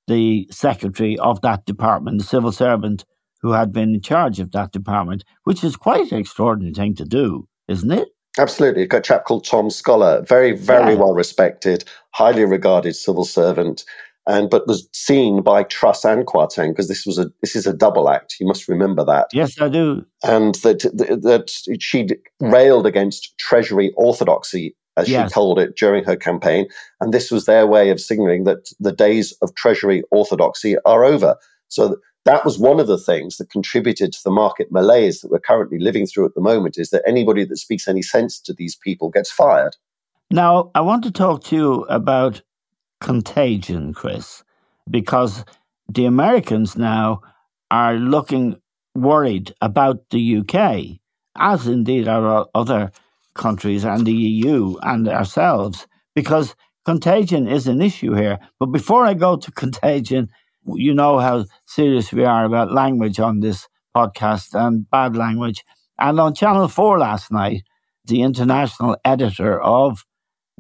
the 0.07 0.47
secretary 0.51 1.19
of 1.19 1.41
that 1.41 1.65
department, 1.65 2.19
the 2.19 2.25
civil 2.25 2.53
servant 2.53 3.05
who 3.41 3.53
had 3.53 3.73
been 3.73 3.95
in 3.95 4.01
charge 4.01 4.39
of 4.39 4.53
that 4.53 4.73
department, 4.73 5.25
which 5.45 5.65
is 5.65 5.77
quite 5.77 6.13
an 6.13 6.19
extraordinary 6.19 6.75
thing 6.75 6.95
to 6.95 7.05
do, 7.05 7.49
isn't 7.73 7.91
it? 7.91 8.09
Absolutely. 8.39 8.87
Got 8.87 8.99
a 8.99 9.03
chap 9.03 9.25
called 9.25 9.45
Tom 9.45 9.69
Scholar, 9.71 10.23
very, 10.23 10.53
very 10.57 10.93
Yeah. 10.95 10.99
well 11.01 11.15
respected, 11.15 11.85
highly 12.15 12.45
regarded 12.45 12.95
civil 12.97 13.25
servant, 13.25 13.85
and 14.27 14.49
but 14.49 14.67
was 14.67 14.89
seen 14.93 15.43
by 15.43 15.65
Truss 15.65 16.05
and 16.05 16.27
Kwarteng 16.27 16.71
because 16.71 16.89
this 16.89 17.05
was 17.05 17.19
a 17.19 17.31
this 17.43 17.57
is 17.57 17.67
a 17.67 17.73
double 17.75 18.09
act. 18.09 18.37
You 18.41 18.47
must 18.47 18.69
remember 18.69 19.05
that. 19.05 19.27
Yes, 19.33 19.61
I 19.61 19.69
do. 19.69 20.05
and 20.23 20.55
that 20.57 20.81
that 21.23 21.51
she 21.81 22.09
railed 22.41 22.87
against 22.87 23.37
Treasury 23.39 23.93
orthodoxy, 23.97 24.77
as 24.97 25.09
Yes. 25.09 25.29
she 25.31 25.35
called 25.35 25.59
it 25.59 25.77
during 25.77 26.05
her 26.05 26.17
campaign, 26.17 26.69
and 27.01 27.13
this 27.13 27.31
was 27.31 27.45
their 27.47 27.67
way 27.67 27.91
of 27.91 28.01
signaling 28.01 28.45
that 28.45 28.69
the 28.81 28.93
days 28.93 29.35
of 29.43 29.55
Treasury 29.57 30.03
orthodoxy 30.11 30.77
are 30.87 31.05
over. 31.05 31.37
So 31.69 31.97
that 32.25 32.45
was 32.45 32.59
one 32.59 32.79
of 32.79 32.87
the 32.87 32.99
things 32.99 33.37
that 33.37 33.51
contributed 33.51 34.13
to 34.13 34.23
the 34.23 34.31
market 34.31 34.71
malaise 34.71 35.21
that 35.21 35.31
we're 35.31 35.41
currently 35.41 35.79
living 35.79 36.07
through 36.07 36.27
at 36.27 36.35
the 36.35 36.41
moment. 36.41 36.79
Is 36.79 36.91
that 36.91 37.03
anybody 37.07 37.45
that 37.45 37.57
speaks 37.57 37.89
any 37.89 38.03
sense 38.03 38.39
to 38.41 38.53
these 38.53 38.77
people 38.77 39.11
gets 39.11 39.31
fired? 39.31 39.77
Now, 40.31 40.71
I 40.75 40.81
want 40.81 41.05
to 41.05 41.11
talk 41.11 41.45
to 41.45 41.57
you 41.57 41.73
about 41.85 42.43
contagion, 43.01 43.93
Chris, 43.93 44.45
because 44.89 45.45
the 45.89 46.07
Americans 46.07 46.77
now 46.77 47.21
are 47.71 47.95
looking 47.95 48.57
worried 48.95 49.55
about 49.61 50.11
the 50.11 50.39
UK, 50.39 50.99
as 51.37 51.67
indeed 51.67 52.07
are 52.07 52.47
other 52.55 52.93
countries 53.35 53.85
and 53.85 54.07
the 54.07 54.13
EU 54.13 54.77
and 54.83 55.09
ourselves, 55.09 55.87
because 56.15 56.55
contagion 56.85 57.49
is 57.49 57.67
an 57.67 57.83
issue 57.83 58.15
here. 58.15 58.39
But 58.59 58.67
before 58.67 59.05
I 59.05 59.15
go 59.15 59.37
to 59.37 59.51
contagion, 59.65 60.31
you 60.67 60.95
know 60.95 61.19
how 61.19 61.45
serious 61.67 62.13
we 62.13 62.25
are 62.25 62.45
about 62.45 62.73
language 62.73 63.19
on 63.21 63.41
this 63.41 63.69
podcast 63.97 64.55
and 64.55 64.89
bad 64.91 65.17
language. 65.17 65.65
And 65.99 66.19
on 66.21 66.35
Channel 66.35 66.69
4 66.69 66.99
last 66.99 67.31
night, 67.31 67.63
the 68.05 68.23
international 68.23 68.97
editor 69.05 69.61
of 69.61 70.05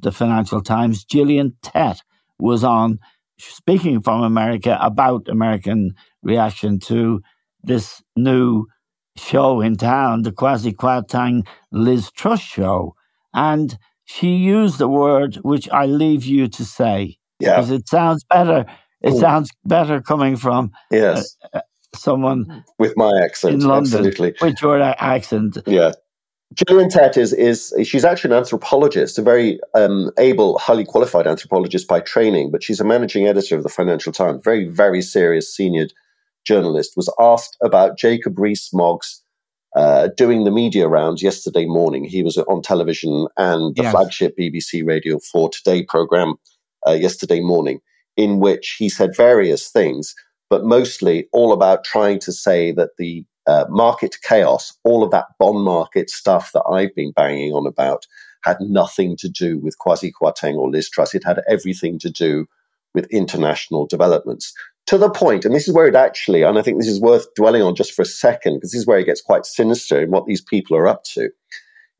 the 0.00 0.12
Financial 0.12 0.60
Times, 0.60 1.04
Gillian 1.04 1.56
Tett, 1.62 1.98
was 2.38 2.64
on 2.64 2.98
speaking 3.38 4.00
from 4.00 4.22
America 4.22 4.78
about 4.80 5.28
American 5.28 5.94
reaction 6.22 6.78
to 6.80 7.20
this 7.62 8.02
new 8.16 8.66
show 9.16 9.60
in 9.60 9.76
town, 9.76 10.22
the 10.22 10.32
Kwasi 10.32 10.74
Kwarteng 10.74 11.46
Liz 11.70 12.10
Truss 12.12 12.40
show. 12.40 12.94
And 13.34 13.76
she 14.04 14.34
used 14.36 14.80
a 14.80 14.88
word 14.88 15.36
which 15.36 15.68
I 15.70 15.86
leave 15.86 16.24
you 16.24 16.48
to 16.48 16.64
say 16.64 17.18
Yeah. 17.40 17.56
because 17.56 17.70
it 17.70 17.88
sounds 17.88 18.24
better. 18.24 18.64
It 19.02 19.18
sounds 19.18 19.50
better 19.64 20.00
coming 20.00 20.36
from 20.36 20.70
Yes. 20.90 21.36
someone 21.94 22.64
With 22.78 22.96
my 22.96 23.12
accent. 23.22 23.54
in 23.54 23.60
London 23.60 24.06
Absolutely. 24.06 24.34
with 24.40 24.60
your 24.62 24.80
accent. 24.80 25.58
Yeah. 25.66 25.92
Gillian 26.68 26.90
Tett 26.90 27.16
is, 27.16 27.32
is 27.32 27.72
she's 27.84 28.04
actually 28.04 28.32
an 28.32 28.38
anthropologist, 28.38 29.18
a 29.18 29.22
very 29.22 29.58
um, 29.74 30.10
able, 30.18 30.58
highly 30.58 30.84
qualified 30.84 31.26
anthropologist 31.26 31.88
by 31.88 32.00
training, 32.00 32.50
but 32.50 32.62
she's 32.62 32.78
a 32.80 32.84
managing 32.84 33.26
editor 33.26 33.56
of 33.56 33.62
the 33.62 33.70
Financial 33.70 34.12
Times, 34.12 34.40
very, 34.44 34.68
very 34.68 35.00
serious 35.00 35.54
senior 35.54 35.86
journalist, 36.46 36.92
was 36.96 37.10
asked 37.18 37.56
about 37.62 37.96
Jacob 37.96 38.38
Rees-Moggs 38.38 39.22
uh, 39.74 40.08
doing 40.18 40.44
the 40.44 40.50
media 40.50 40.88
rounds 40.88 41.22
yesterday 41.22 41.64
morning. 41.64 42.04
He 42.04 42.22
was 42.22 42.36
on 42.36 42.60
television 42.60 43.28
and 43.38 43.74
the 43.74 43.84
Yes. 43.84 43.92
flagship 43.92 44.36
BBC 44.38 44.84
Radio 44.86 45.18
4 45.32 45.48
Today 45.48 45.82
program 45.82 46.34
uh, 46.86 46.92
yesterday 46.92 47.40
morning, 47.40 47.80
in 48.16 48.38
which 48.38 48.76
he 48.78 48.88
said 48.88 49.16
various 49.16 49.70
things, 49.70 50.14
but 50.50 50.64
mostly 50.64 51.28
all 51.32 51.52
about 51.52 51.84
trying 51.84 52.18
to 52.20 52.32
say 52.32 52.72
that 52.72 52.90
the 52.98 53.24
uh, 53.46 53.64
market 53.68 54.16
chaos, 54.22 54.72
all 54.84 55.02
of 55.02 55.10
that 55.10 55.26
bond 55.38 55.64
market 55.64 56.10
stuff 56.10 56.52
that 56.52 56.64
I've 56.70 56.94
been 56.94 57.12
banging 57.12 57.52
on 57.52 57.66
about, 57.66 58.06
had 58.44 58.58
nothing 58.60 59.16
to 59.18 59.28
do 59.28 59.58
with 59.58 59.78
Kwasi 59.78 60.12
Kwarteng 60.12 60.56
or 60.56 60.70
Liz 60.70 60.90
Truss. 60.90 61.14
It 61.14 61.24
had 61.24 61.40
everything 61.48 61.98
to 62.00 62.10
do 62.10 62.46
with 62.94 63.06
international 63.06 63.86
developments. 63.86 64.52
To 64.86 64.98
the 64.98 65.10
point, 65.10 65.44
and 65.44 65.54
this 65.54 65.68
is 65.68 65.74
where 65.74 65.86
it 65.86 65.94
actually, 65.94 66.42
and 66.42 66.58
I 66.58 66.62
think 66.62 66.78
this 66.78 66.88
is 66.88 67.00
worth 67.00 67.32
dwelling 67.34 67.62
on 67.62 67.76
just 67.76 67.92
for 67.92 68.02
a 68.02 68.06
second, 68.06 68.56
because 68.56 68.72
this 68.72 68.80
is 68.80 68.86
where 68.86 68.98
it 68.98 69.06
gets 69.06 69.20
quite 69.20 69.46
sinister 69.46 70.02
in 70.02 70.10
what 70.10 70.26
these 70.26 70.42
people 70.42 70.76
are 70.76 70.88
up 70.88 71.04
to, 71.14 71.30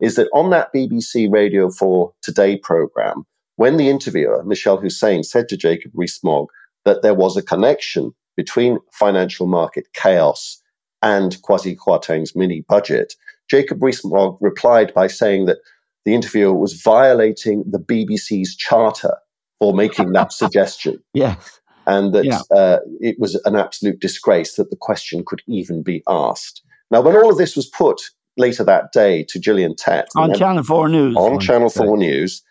is 0.01 0.17
that 0.17 0.29
on 0.35 0.51
that 0.51 0.73
BBC 0.75 1.33
Radio 1.33 1.71
4 1.71 2.13
Today 2.23 2.59
program, 2.59 3.25
when 3.63 3.77
the 3.77 3.89
interviewer, 3.89 4.43
Mishal 4.43 4.83
Husain, 4.83 5.25
said 5.25 5.49
to 5.49 5.57
Jacob 5.57 5.93
Rees-Mogg 5.95 6.49
that 6.85 7.03
there 7.03 7.15
was 7.15 7.37
a 7.37 7.43
connection 7.43 8.13
between 8.37 8.81
financial 8.91 9.47
market 9.47 9.87
chaos 9.93 10.61
and 11.01 11.41
Kwasi 11.43 11.77
Kwarteng's 11.77 12.35
mini 12.35 12.65
budget, 12.69 13.15
Jacob 13.49 13.81
Rees-Mogg 13.81 14.37
replied 14.41 14.93
by 14.95 15.07
saying 15.07 15.47
that 15.47 15.59
the 16.05 16.13
interviewer 16.13 16.53
was 16.53 16.83
violating 16.83 17.63
the 17.71 17.79
BBC's 17.79 18.57
charter 18.57 19.17
for 19.61 19.73
making 19.73 20.11
that 20.11 20.33
suggestion. 20.43 21.01
Yes. 21.15 21.61
And 21.87 22.13
that 22.15 22.25
yeah. 22.25 22.41
uh, 22.51 22.79
it 22.99 23.15
was 23.21 23.37
an 23.45 23.55
absolute 23.55 24.01
disgrace 24.01 24.57
that 24.57 24.71
the 24.71 24.77
question 24.77 25.23
could 25.25 25.43
even 25.47 25.85
be 25.85 26.03
asked. 26.09 26.63
Now, 26.91 27.01
when 27.01 27.15
all 27.15 27.31
of 27.31 27.39
this 27.39 27.55
was 27.55 27.69
put 27.69 28.03
later 28.37 28.65
that 28.65 28.91
day 28.91 29.25
to 29.29 29.39
Gillian 29.39 29.77
Tett 29.77 30.07
on 30.17 30.35
Channel 30.35 30.65
4 30.65 30.89
News, 30.89 31.15
on 31.17 31.39
Channel 31.39 31.71
4 31.71 31.97
News, 31.97 32.43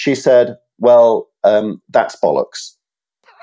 she 0.00 0.14
said, 0.14 0.56
Well, 0.78 1.28
um, 1.44 1.82
that's 1.90 2.16
bollocks. 2.16 2.76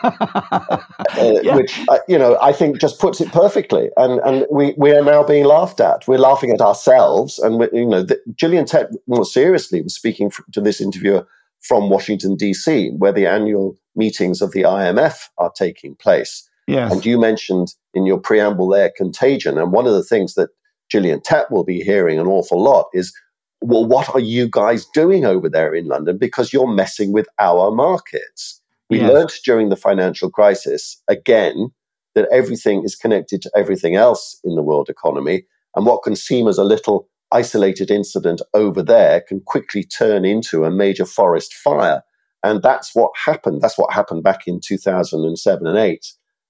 uh, 0.03 0.77
yeah. 1.41 1.55
which 1.55 1.79
uh, 1.87 1.97
you 2.07 2.19
know 2.19 2.37
I 2.39 2.51
think 2.51 2.79
just 2.79 2.99
puts 2.99 3.21
it 3.21 3.31
perfectly. 3.31 3.89
And 3.95 4.19
and 4.21 4.45
we, 4.51 4.73
we 4.75 4.91
are 4.91 5.03
now 5.03 5.23
being 5.23 5.45
laughed 5.45 5.79
at. 5.79 6.07
We're 6.07 6.17
laughing 6.17 6.51
at 6.51 6.61
ourselves. 6.61 7.37
And 7.37 7.59
we, 7.59 7.67
you 7.73 7.85
know, 7.85 8.01
the, 8.01 8.19
Gillian 8.35 8.65
Tett 8.65 8.87
more 9.05 9.25
seriously 9.25 9.81
was 9.83 9.93
speaking 9.93 10.31
to 10.53 10.61
this 10.61 10.81
interviewer 10.81 11.27
from 11.61 11.89
Washington 11.89 12.35
D.C., 12.35 12.89
where 12.97 13.11
the 13.11 13.27
annual 13.27 13.77
meetings 13.95 14.41
of 14.41 14.51
the 14.51 14.63
IMF 14.63 15.29
are 15.37 15.51
taking 15.51 15.95
place. 15.95 16.47
Yes. 16.67 16.91
And 16.91 17.05
you 17.05 17.19
mentioned 17.19 17.73
in 17.93 18.05
your 18.05 18.19
preamble 18.19 18.67
there 18.69 18.91
contagion. 18.95 19.57
And 19.57 19.71
one 19.71 19.87
of 19.87 19.93
the 19.93 20.03
things 20.03 20.33
that 20.35 20.49
Gillian 20.89 21.21
Tett 21.21 21.51
will 21.51 21.63
be 21.63 21.81
hearing 21.81 22.19
an 22.19 22.27
awful 22.27 22.61
lot 22.61 22.87
is, 22.93 23.13
well, 23.61 23.85
what 23.85 24.09
are 24.13 24.19
you 24.19 24.47
guys 24.49 24.85
doing 24.93 25.25
over 25.25 25.49
there 25.49 25.73
in 25.73 25.87
London? 25.87 26.17
Because 26.17 26.53
you're 26.53 26.67
messing 26.67 27.11
with 27.11 27.27
our 27.39 27.71
markets. 27.71 28.61
We 28.89 28.99
yes. 28.99 29.11
learned 29.11 29.31
during 29.43 29.69
the 29.69 29.75
financial 29.75 30.29
crisis, 30.29 31.01
again, 31.07 31.71
that 32.15 32.27
everything 32.31 32.83
is 32.83 32.95
connected 32.95 33.41
to 33.41 33.51
everything 33.55 33.95
else 33.95 34.39
in 34.43 34.55
the 34.55 34.63
world 34.63 34.89
economy. 34.89 35.45
And 35.75 35.85
what 35.85 36.03
can 36.03 36.15
seem 36.15 36.47
as 36.47 36.57
a 36.57 36.63
little 36.63 37.07
isolated 37.31 37.91
incident 37.91 38.41
over 38.53 38.81
there 38.81 39.21
can 39.21 39.41
quickly 39.41 39.83
turn 39.83 40.23
into 40.23 40.63
a 40.63 40.71
major 40.71 41.05
forest 41.05 41.53
fire. 41.53 42.01
And 42.43 42.61
that's 42.61 42.95
what 42.95 43.11
happened. 43.25 43.61
That's 43.61 43.77
what 43.77 43.93
happened 43.93 44.23
back 44.23 44.47
in 44.47 44.61
2007 44.63 45.67
and 45.67 45.77
8. 45.77 46.05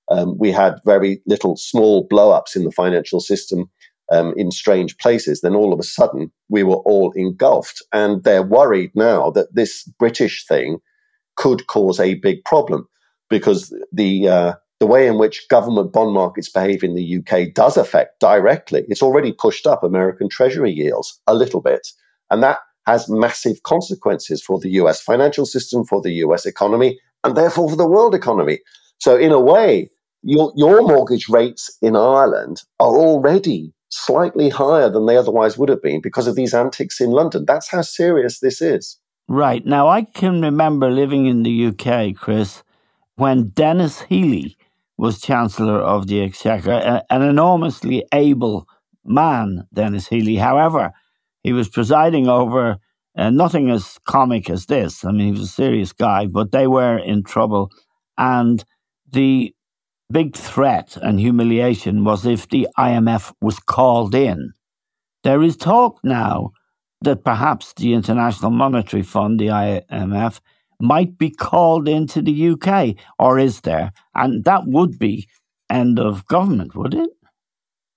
Um, 0.10 0.38
we 0.38 0.52
had 0.52 0.80
very 0.86 1.22
little 1.26 1.58
small 1.58 2.08
blowups 2.08 2.56
in 2.56 2.64
the 2.64 2.72
financial 2.72 3.20
system 3.20 3.70
um, 4.12 4.34
in 4.38 4.52
strange 4.52 4.98
places. 4.98 5.42
Then 5.42 5.56
all 5.56 5.74
of 5.74 5.80
a 5.80 5.84
sudden, 5.84 6.32
we 6.50 6.64
were 6.64 6.78
all 6.78 7.12
engulfed. 7.14 7.82
And 7.94 8.24
they're 8.24 8.44
worried 8.44 8.92
now 8.96 9.32
that 9.32 9.54
this 9.54 9.84
British 10.00 10.46
thing 10.46 10.80
could 11.36 11.68
cause 11.68 12.00
a 12.00 12.16
big 12.16 12.44
problem 12.46 12.88
because 13.30 13.74
the 13.92 14.28
uh, 14.28 14.54
the 14.80 14.88
way 14.88 15.08
in 15.08 15.18
which 15.18 15.48
government 15.50 15.92
bond 15.92 16.14
markets 16.14 16.50
behave 16.50 16.84
in 16.84 16.96
the 16.96 17.18
UK 17.18 17.54
does 17.54 17.78
affect 17.78 18.20
directly. 18.20 18.86
It's 18.88 19.02
already 19.02 19.32
pushed 19.32 19.66
up 19.66 19.84
American 19.84 20.30
Treasury 20.30 20.72
yields 20.72 21.20
a 21.28 21.34
little 21.34 21.62
bit, 21.62 21.88
and 22.30 22.44
that 22.44 22.60
has 22.86 23.10
massive 23.10 23.64
consequences 23.64 24.42
for 24.42 24.60
the 24.60 24.70
US 24.72 25.02
financial 25.02 25.46
system, 25.46 25.84
for 25.84 26.02
the 26.02 26.14
US 26.24 26.46
economy, 26.46 27.00
and 27.24 27.36
therefore 27.36 27.70
for 27.70 27.76
the 27.76 27.88
world 27.88 28.16
economy. 28.16 28.60
So, 29.00 29.18
in 29.18 29.32
a 29.32 29.40
way, 29.40 29.90
your, 30.24 30.52
your 30.56 30.82
mortgage 30.82 31.30
rates 31.30 31.76
in 31.82 31.96
Ireland 31.96 32.64
are 32.80 32.96
already 32.96 33.74
slightly 33.90 34.50
higher 34.50 34.90
than 34.90 35.06
they 35.06 35.18
otherwise 35.18 35.58
would 35.58 35.70
have 35.70 35.82
been 35.82 36.02
because 36.02 36.28
of 36.28 36.36
these 36.36 36.54
antics 36.54 37.00
in 37.00 37.12
London. 37.12 37.46
That's 37.46 37.70
how 37.70 37.82
serious 37.82 38.40
this 38.40 38.62
is. 38.62 38.98
Right. 39.28 39.66
Now, 39.66 39.88
I 39.88 40.04
can 40.04 40.42
remember 40.42 40.90
living 40.90 41.26
in 41.26 41.44
the 41.44 41.68
UK, 41.68 42.16
Chris, 42.16 42.64
when 43.16 43.50
Denis 43.50 44.02
Healey 44.02 44.58
was 44.98 45.22
Chancellor 45.22 45.80
of 45.80 46.08
the 46.08 46.22
Exchequer, 46.22 47.04
an 47.10 47.22
enormously 47.22 48.06
able 48.14 48.68
man, 49.06 49.68
Denis 49.74 50.08
Healey. 50.08 50.38
However, 50.38 50.92
he 51.44 51.54
was 51.54 51.70
presiding 51.70 52.28
over 52.28 52.78
uh, 53.18 53.30
nothing 53.30 53.70
as 53.70 53.98
comic 54.06 54.50
as 54.50 54.68
this. 54.68 55.04
I 55.04 55.12
mean, 55.12 55.28
he 55.28 55.32
was 55.32 55.42
a 55.42 55.48
serious 55.48 55.92
guy, 55.92 56.28
but 56.28 56.52
they 56.52 56.68
were 56.68 56.98
in 56.98 57.24
trouble. 57.24 57.72
And 58.18 58.64
the 59.12 59.54
big 60.12 60.36
threat 60.36 60.98
and 61.02 61.20
humiliation 61.20 62.04
was 62.04 62.26
if 62.26 62.48
the 62.50 62.68
IMF 62.78 63.34
was 63.42 63.60
called 63.60 64.16
in. 64.16 64.54
There 65.24 65.44
is 65.44 65.58
talk 65.58 66.00
now 66.04 66.52
that 67.02 67.24
perhaps 67.24 67.74
the 67.74 67.94
International 67.94 68.52
Monetary 68.52 69.04
Fund, 69.04 69.40
the 69.40 69.48
IMF, 69.48 70.40
might 70.80 71.18
be 71.18 71.30
called 71.30 71.88
into 71.88 72.22
the 72.22 72.50
UK, 72.50 72.96
or 73.20 73.40
is 73.40 73.62
there? 73.62 73.92
And 74.16 74.44
that 74.46 74.68
would 74.68 75.00
be 75.00 75.28
end 75.70 76.00
of 76.00 76.26
government, 76.28 76.76
would 76.76 76.94
it? 76.94 77.10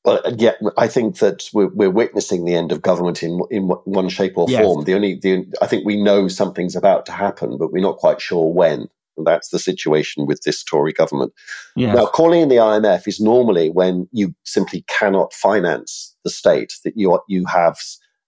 Well, 0.04 0.20
uh, 0.24 0.32
yeah, 0.36 0.52
I 0.78 0.88
think 0.88 1.18
that 1.18 1.48
we're, 1.52 1.68
we're 1.68 1.90
witnessing 1.90 2.44
the 2.44 2.54
end 2.54 2.72
of 2.72 2.80
government 2.80 3.22
in 3.22 3.40
in 3.50 3.68
one 3.68 4.08
shape 4.08 4.38
or 4.38 4.46
yes. 4.48 4.64
form. 4.64 4.84
The 4.84 4.94
only, 4.94 5.16
the, 5.16 5.44
I 5.60 5.66
think 5.66 5.84
we 5.84 6.02
know 6.02 6.26
something's 6.26 6.74
about 6.74 7.04
to 7.06 7.12
happen, 7.12 7.58
but 7.58 7.70
we're 7.70 7.82
not 7.82 7.98
quite 7.98 8.20
sure 8.20 8.50
when. 8.50 8.88
And 9.16 9.26
that's 9.26 9.50
the 9.50 9.58
situation 9.58 10.26
with 10.26 10.42
this 10.42 10.62
Tory 10.62 10.92
government. 10.92 11.32
Yes. 11.76 11.96
Now, 11.96 12.06
calling 12.06 12.42
in 12.42 12.48
the 12.48 12.56
IMF 12.56 13.06
is 13.06 13.20
normally 13.20 13.70
when 13.70 14.08
you 14.12 14.34
simply 14.44 14.84
cannot 14.88 15.32
finance 15.32 16.14
the 16.24 16.30
state, 16.30 16.72
that 16.84 16.94
you 16.96 17.12
are, 17.12 17.22
you 17.28 17.44
have 17.46 17.76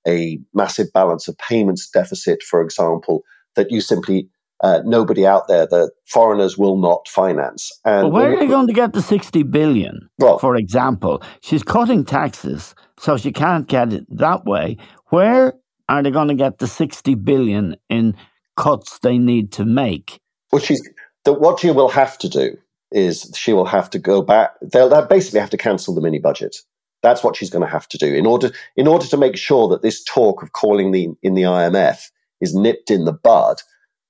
a 0.07 0.38
massive 0.53 0.92
balance 0.92 1.29
of 1.29 1.38
payments 1.38 1.88
deficit, 1.88 2.42
for 2.42 2.62
example, 2.62 3.23
that 3.55 3.71
you 3.71 3.81
simply 3.81 4.29
uh, 4.62 4.81
nobody 4.85 5.27
out 5.27 5.49
there 5.49 5.66
the 5.66 5.90
foreigners 6.07 6.57
will 6.57 6.77
not 6.77 7.09
finance. 7.09 7.71
And 7.85 8.05
well, 8.05 8.12
where 8.12 8.35
are 8.35 8.38
they 8.38 8.47
going 8.47 8.68
to 8.68 8.73
get 8.73 8.92
the 8.92 9.03
60 9.03 9.42
billion? 9.45 10.09
Well, 10.18 10.38
for 10.38 10.57
example, 10.57 11.23
she's 11.40 11.62
cutting 11.62 12.05
taxes, 12.05 12.75
so 12.99 13.16
she 13.16 13.33
can't 13.33 13.66
get 13.66 13.92
it 13.92 14.07
that 14.09 14.45
way. 14.45 14.77
Where 15.09 15.55
are 15.88 16.03
they 16.03 16.11
going 16.11 16.29
to 16.29 16.35
get 16.35 16.59
the 16.59 16.68
60 16.68 17.16
billion 17.16 17.77
in 17.90 18.16
cuts 18.57 19.01
they 19.01 19.18
need 19.18 19.53
to 19.53 19.64
make? 19.64 20.21
Well, 20.53 20.61
she's 20.61 20.87
the, 21.25 21.33
what 21.33 21.61
she 21.61 21.71
will 21.71 21.88
have 21.88 22.19
to 22.19 22.29
do 22.29 22.57
is 22.91 23.33
she 23.35 23.53
will 23.53 23.65
have 23.65 23.88
to 23.91 23.99
go 23.99 24.23
back. 24.23 24.53
They'll, 24.61 24.88
they'll 24.88 25.07
basically 25.07 25.41
have 25.41 25.51
to 25.51 25.57
cancel 25.57 25.95
the 25.95 26.01
mini 26.01 26.19
budget. 26.19 26.57
That's 27.03 27.25
what 27.25 27.37
she's 27.37 27.51
going 27.51 27.65
to 27.65 27.71
have 27.71 27.88
to 27.88 27.99
do 27.99 28.15
in 28.15 28.27
order 28.27 28.53
in 28.77 28.87
order 28.87 29.07
to 29.07 29.17
make 29.17 29.37
sure 29.37 29.69
that 29.69 29.83
this 29.83 30.05
talk 30.05 30.43
of 30.43 30.53
calling 30.53 30.93
the 30.93 31.09
in 31.23 31.35
the 31.35 31.43
IMF 31.43 32.11
is 32.41 32.55
nipped 32.55 32.91
in 32.91 33.05
the 33.05 33.12
bud 33.12 33.62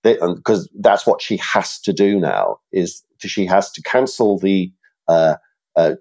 because 0.03 0.69
that's 0.81 1.07
what 1.07 1.23
she 1.23 1.37
has 1.37 1.79
to 1.81 1.93
do 1.93 2.19
now 2.19 2.59
is 2.73 3.03
she 3.19 3.47
has 3.47 3.71
to 3.71 3.83
cancel 3.83 4.39
the 4.39 4.73
uh, 5.09 5.37
uh, 5.77 5.95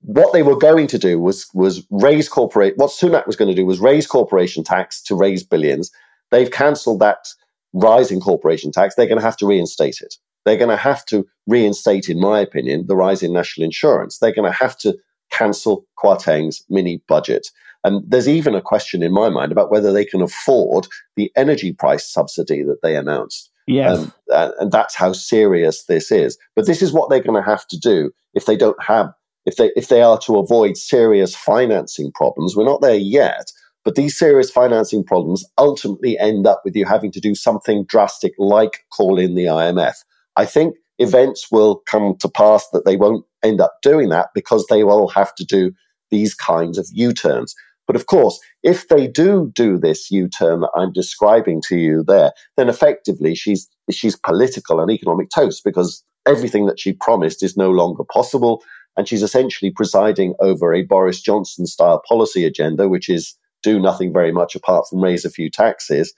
what 0.00 0.32
they 0.32 0.42
were 0.42 0.56
going 0.56 0.86
to 0.86 0.98
do 0.98 1.20
was 1.20 1.46
was 1.54 1.86
raise 1.90 2.28
corporate 2.28 2.76
what 2.76 2.90
Sunak 2.90 3.26
was 3.26 3.36
going 3.36 3.50
to 3.50 3.54
do 3.54 3.66
was 3.66 3.78
raise 3.78 4.06
corporation 4.06 4.64
tax 4.64 5.02
to 5.02 5.14
raise 5.14 5.44
billions. 5.44 5.92
They've 6.30 6.50
cancelled 6.50 7.00
that 7.00 7.28
rising 7.72 8.20
corporation 8.20 8.72
tax. 8.72 8.94
They're 8.94 9.06
going 9.06 9.18
to 9.18 9.24
have 9.24 9.36
to 9.38 9.46
reinstate 9.46 10.00
it. 10.00 10.16
They're 10.44 10.56
going 10.56 10.70
to 10.70 10.76
have 10.76 11.04
to 11.06 11.26
reinstate, 11.46 12.08
in 12.08 12.20
my 12.20 12.40
opinion, 12.40 12.86
the 12.86 12.96
rise 12.96 13.22
in 13.22 13.32
national 13.32 13.64
insurance. 13.64 14.18
They're 14.18 14.34
going 14.34 14.50
to 14.50 14.56
have 14.56 14.76
to 14.78 14.96
cancel 15.30 15.84
Kwarteng's 16.02 16.64
mini 16.68 17.02
budget. 17.06 17.48
And 17.84 18.02
there's 18.10 18.28
even 18.28 18.54
a 18.54 18.60
question 18.60 19.02
in 19.02 19.12
my 19.12 19.28
mind 19.28 19.52
about 19.52 19.70
whether 19.70 19.92
they 19.92 20.04
can 20.04 20.22
afford 20.22 20.86
the 21.16 21.30
energy 21.36 21.72
price 21.72 22.10
subsidy 22.10 22.62
that 22.62 22.82
they 22.82 22.96
announced. 22.96 23.50
Yes. 23.66 23.98
Um, 23.98 24.12
and, 24.28 24.52
and 24.58 24.72
that's 24.72 24.94
how 24.94 25.12
serious 25.12 25.84
this 25.84 26.10
is. 26.10 26.36
But 26.56 26.66
this 26.66 26.82
is 26.82 26.92
what 26.92 27.08
they're 27.08 27.22
going 27.22 27.42
to 27.42 27.48
have 27.48 27.66
to 27.68 27.78
do 27.78 28.10
if 28.34 28.46
they 28.46 28.56
don't 28.56 28.82
have, 28.82 29.12
if 29.46 29.56
they, 29.56 29.70
if 29.76 29.88
they 29.88 30.02
are 30.02 30.18
to 30.20 30.38
avoid 30.38 30.76
serious 30.76 31.36
financing 31.36 32.10
problems. 32.12 32.56
We're 32.56 32.64
not 32.64 32.80
there 32.80 32.96
yet. 32.96 33.52
But 33.90 33.96
these 33.96 34.16
serious 34.16 34.52
financing 34.52 35.02
problems 35.02 35.44
ultimately 35.58 36.16
end 36.16 36.46
up 36.46 36.62
with 36.64 36.76
you 36.76 36.84
having 36.84 37.10
to 37.10 37.18
do 37.18 37.34
something 37.34 37.86
drastic 37.86 38.32
like 38.38 38.84
call 38.92 39.18
in 39.18 39.34
the 39.34 39.46
IMF. 39.46 39.94
I 40.36 40.44
think 40.44 40.76
events 41.00 41.48
will 41.50 41.82
come 41.86 42.14
to 42.20 42.28
pass 42.28 42.68
that 42.72 42.84
they 42.84 42.94
won't 42.94 43.24
end 43.42 43.60
up 43.60 43.78
doing 43.82 44.08
that 44.10 44.28
because 44.32 44.64
they 44.66 44.84
will 44.84 45.08
have 45.08 45.34
to 45.34 45.44
do 45.44 45.72
these 46.12 46.34
kinds 46.34 46.78
of 46.78 46.86
U 46.92 47.12
turns. 47.12 47.56
But 47.88 47.96
of 47.96 48.06
course, 48.06 48.38
if 48.62 48.86
they 48.86 49.08
do 49.08 49.50
do 49.56 49.76
this 49.76 50.08
U-turn 50.08 50.60
that 50.60 50.70
I'm 50.76 50.92
describing 50.92 51.60
to 51.66 51.76
you 51.76 52.04
there, 52.04 52.30
then 52.56 52.68
effectively 52.68 53.34
she's 53.34 53.68
she's 53.90 54.14
political 54.14 54.78
and 54.78 54.88
economic 54.88 55.30
toast 55.34 55.64
because 55.64 56.04
everything 56.28 56.66
that 56.66 56.78
she 56.78 56.92
promised 56.92 57.42
is 57.42 57.56
no 57.56 57.72
longer 57.72 58.04
possible. 58.04 58.62
And 58.96 59.08
she's 59.08 59.24
essentially 59.24 59.72
presiding 59.72 60.34
over 60.38 60.72
a 60.72 60.84
Boris 60.84 61.20
Johnson 61.20 61.66
style 61.66 62.00
policy 62.08 62.44
agenda, 62.44 62.88
which 62.88 63.08
is 63.08 63.36
do 63.62 63.80
nothing 63.80 64.12
very 64.12 64.32
much 64.32 64.54
apart 64.54 64.86
from 64.88 65.02
raise 65.02 65.24
a 65.24 65.30
few 65.30 65.50
taxes, 65.50 66.12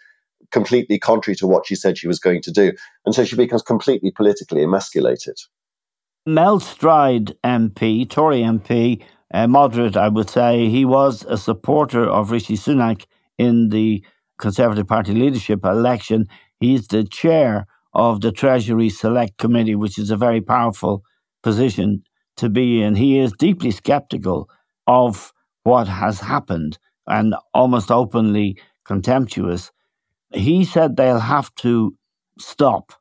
completely 0.51 0.99
contrary 0.99 1.37
to 1.37 1.47
what 1.47 1.67
she 1.67 1.75
said 1.75 1.99
she 1.99 2.09
was 2.09 2.19
going 2.19 2.43
to 2.43 2.51
do. 2.51 2.73
And 3.05 3.15
so 3.15 3.25
she 3.25 3.37
becomes 3.37 3.63
completely 3.63 4.11
politically 4.11 4.63
emasculated. 4.63 5.39
Mel 6.25 6.61
Stride 6.61 7.35
MP, 7.45 8.09
Tory 8.09 8.43
MP, 8.43 9.03
uh, 9.35 9.47
moderate, 9.49 9.97
I 9.97 10.09
would 10.09 10.31
say, 10.31 10.69
he 10.69 10.85
was 10.85 11.25
a 11.29 11.37
supporter 11.37 12.05
of 12.05 12.31
Rishi 12.31 12.57
Sunak 12.57 13.07
in 13.39 13.71
the 13.71 14.05
Conservative 14.39 14.87
Party 14.87 15.15
leadership 15.15 15.65
election. 15.65 16.27
He's 16.61 16.87
the 16.87 17.05
chair 17.05 17.67
of 17.95 18.21
the 18.21 18.31
Treasury 18.31 18.89
Select 18.89 19.39
Committee, 19.39 19.75
which 19.75 19.99
is 19.99 20.11
a 20.11 20.17
very 20.17 20.41
powerful 20.41 21.03
position 21.43 22.05
to 22.37 22.49
be 22.49 22.83
in. 22.83 22.95
He 22.95 23.19
is 23.19 23.33
deeply 23.33 23.71
skeptical 23.71 24.49
of 24.87 25.33
what 25.65 25.89
has 25.89 26.21
happened 26.21 26.79
and 27.07 27.35
almost 27.55 27.91
openly 27.91 28.59
contemptuous. 28.85 29.71
He 30.33 30.65
said 30.65 30.97
they'll 30.97 31.19
have 31.19 31.55
to 31.57 31.97
stop. 32.39 32.93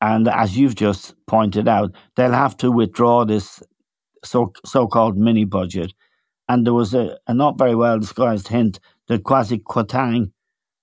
And 0.00 0.26
as 0.28 0.56
you've 0.56 0.74
just 0.74 1.14
pointed 1.26 1.68
out, 1.68 1.94
they'll 2.16 2.32
have 2.32 2.56
to 2.58 2.70
withdraw 2.70 3.24
this 3.24 3.62
so 4.24 4.52
so 4.64 4.86
called 4.86 5.16
mini 5.16 5.44
budget. 5.44 5.92
And 6.48 6.66
there 6.66 6.74
was 6.74 6.92
a, 6.94 7.18
a 7.26 7.34
not 7.34 7.58
very 7.58 7.74
well 7.74 7.98
disguised 7.98 8.48
hint 8.48 8.80
that 9.08 9.22
Kwasi 9.22 9.62
Kwarteng 9.62 10.32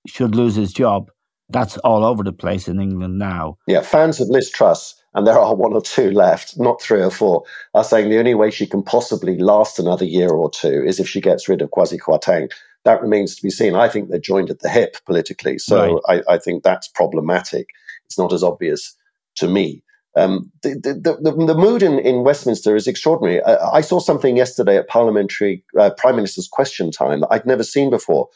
should 0.07 0.35
lose 0.35 0.55
his 0.55 0.71
job. 0.71 1.11
That's 1.49 1.77
all 1.79 2.05
over 2.05 2.23
the 2.23 2.31
place 2.31 2.67
in 2.67 2.79
England 2.79 3.17
now. 3.17 3.57
Yeah, 3.67 3.81
fans 3.81 4.21
of 4.21 4.29
Liz 4.29 4.49
Truss, 4.49 4.98
and 5.13 5.25
there 5.25 5.39
are 5.39 5.55
one 5.55 5.73
or 5.73 5.81
two 5.81 6.11
left, 6.11 6.59
not 6.59 6.81
three 6.81 7.01
or 7.01 7.09
four, 7.09 7.43
are 7.73 7.83
saying 7.83 8.09
the 8.09 8.19
only 8.19 8.35
way 8.35 8.51
she 8.51 8.67
can 8.67 8.83
possibly 8.83 9.37
last 9.37 9.79
another 9.79 10.05
year 10.05 10.29
or 10.29 10.49
two 10.49 10.83
is 10.85 10.99
if 10.99 11.09
she 11.09 11.21
gets 11.21 11.49
rid 11.49 11.61
of 11.61 11.71
Kwasi 11.71 11.99
Kwarteng. 11.99 12.51
That 12.85 13.01
remains 13.01 13.35
to 13.35 13.43
be 13.43 13.49
seen. 13.49 13.75
I 13.75 13.89
think 13.89 14.09
they're 14.09 14.19
joined 14.19 14.49
at 14.49 14.59
the 14.59 14.69
hip 14.69 14.97
politically. 15.05 15.57
So 15.57 15.99
right. 16.07 16.23
I, 16.27 16.35
I 16.35 16.37
think 16.37 16.63
that's 16.63 16.87
problematic. 16.87 17.67
It's 18.05 18.17
not 18.17 18.31
as 18.31 18.43
obvious 18.43 18.95
to 19.35 19.47
me. 19.47 19.83
Um, 20.15 20.51
the, 20.63 20.69
the, 20.75 20.93
the, 21.21 21.45
the, 21.45 21.55
mood 21.55 21.83
in, 21.83 21.99
in 21.99 22.23
Westminster 22.23 22.75
is 22.75 22.87
extraordinary. 22.87 23.41
I, 23.43 23.77
I 23.77 23.81
saw 23.81 23.99
something 23.99 24.37
yesterday 24.37 24.77
at 24.77 24.87
parliamentary 24.87 25.63
uh, 25.77 25.91
prime 25.97 26.15
minister's 26.15 26.47
question 26.47 26.91
time 26.91 27.21
that 27.21 27.29
I'd 27.31 27.45
never 27.45 27.63
seen 27.63 27.89
before. 27.89 28.27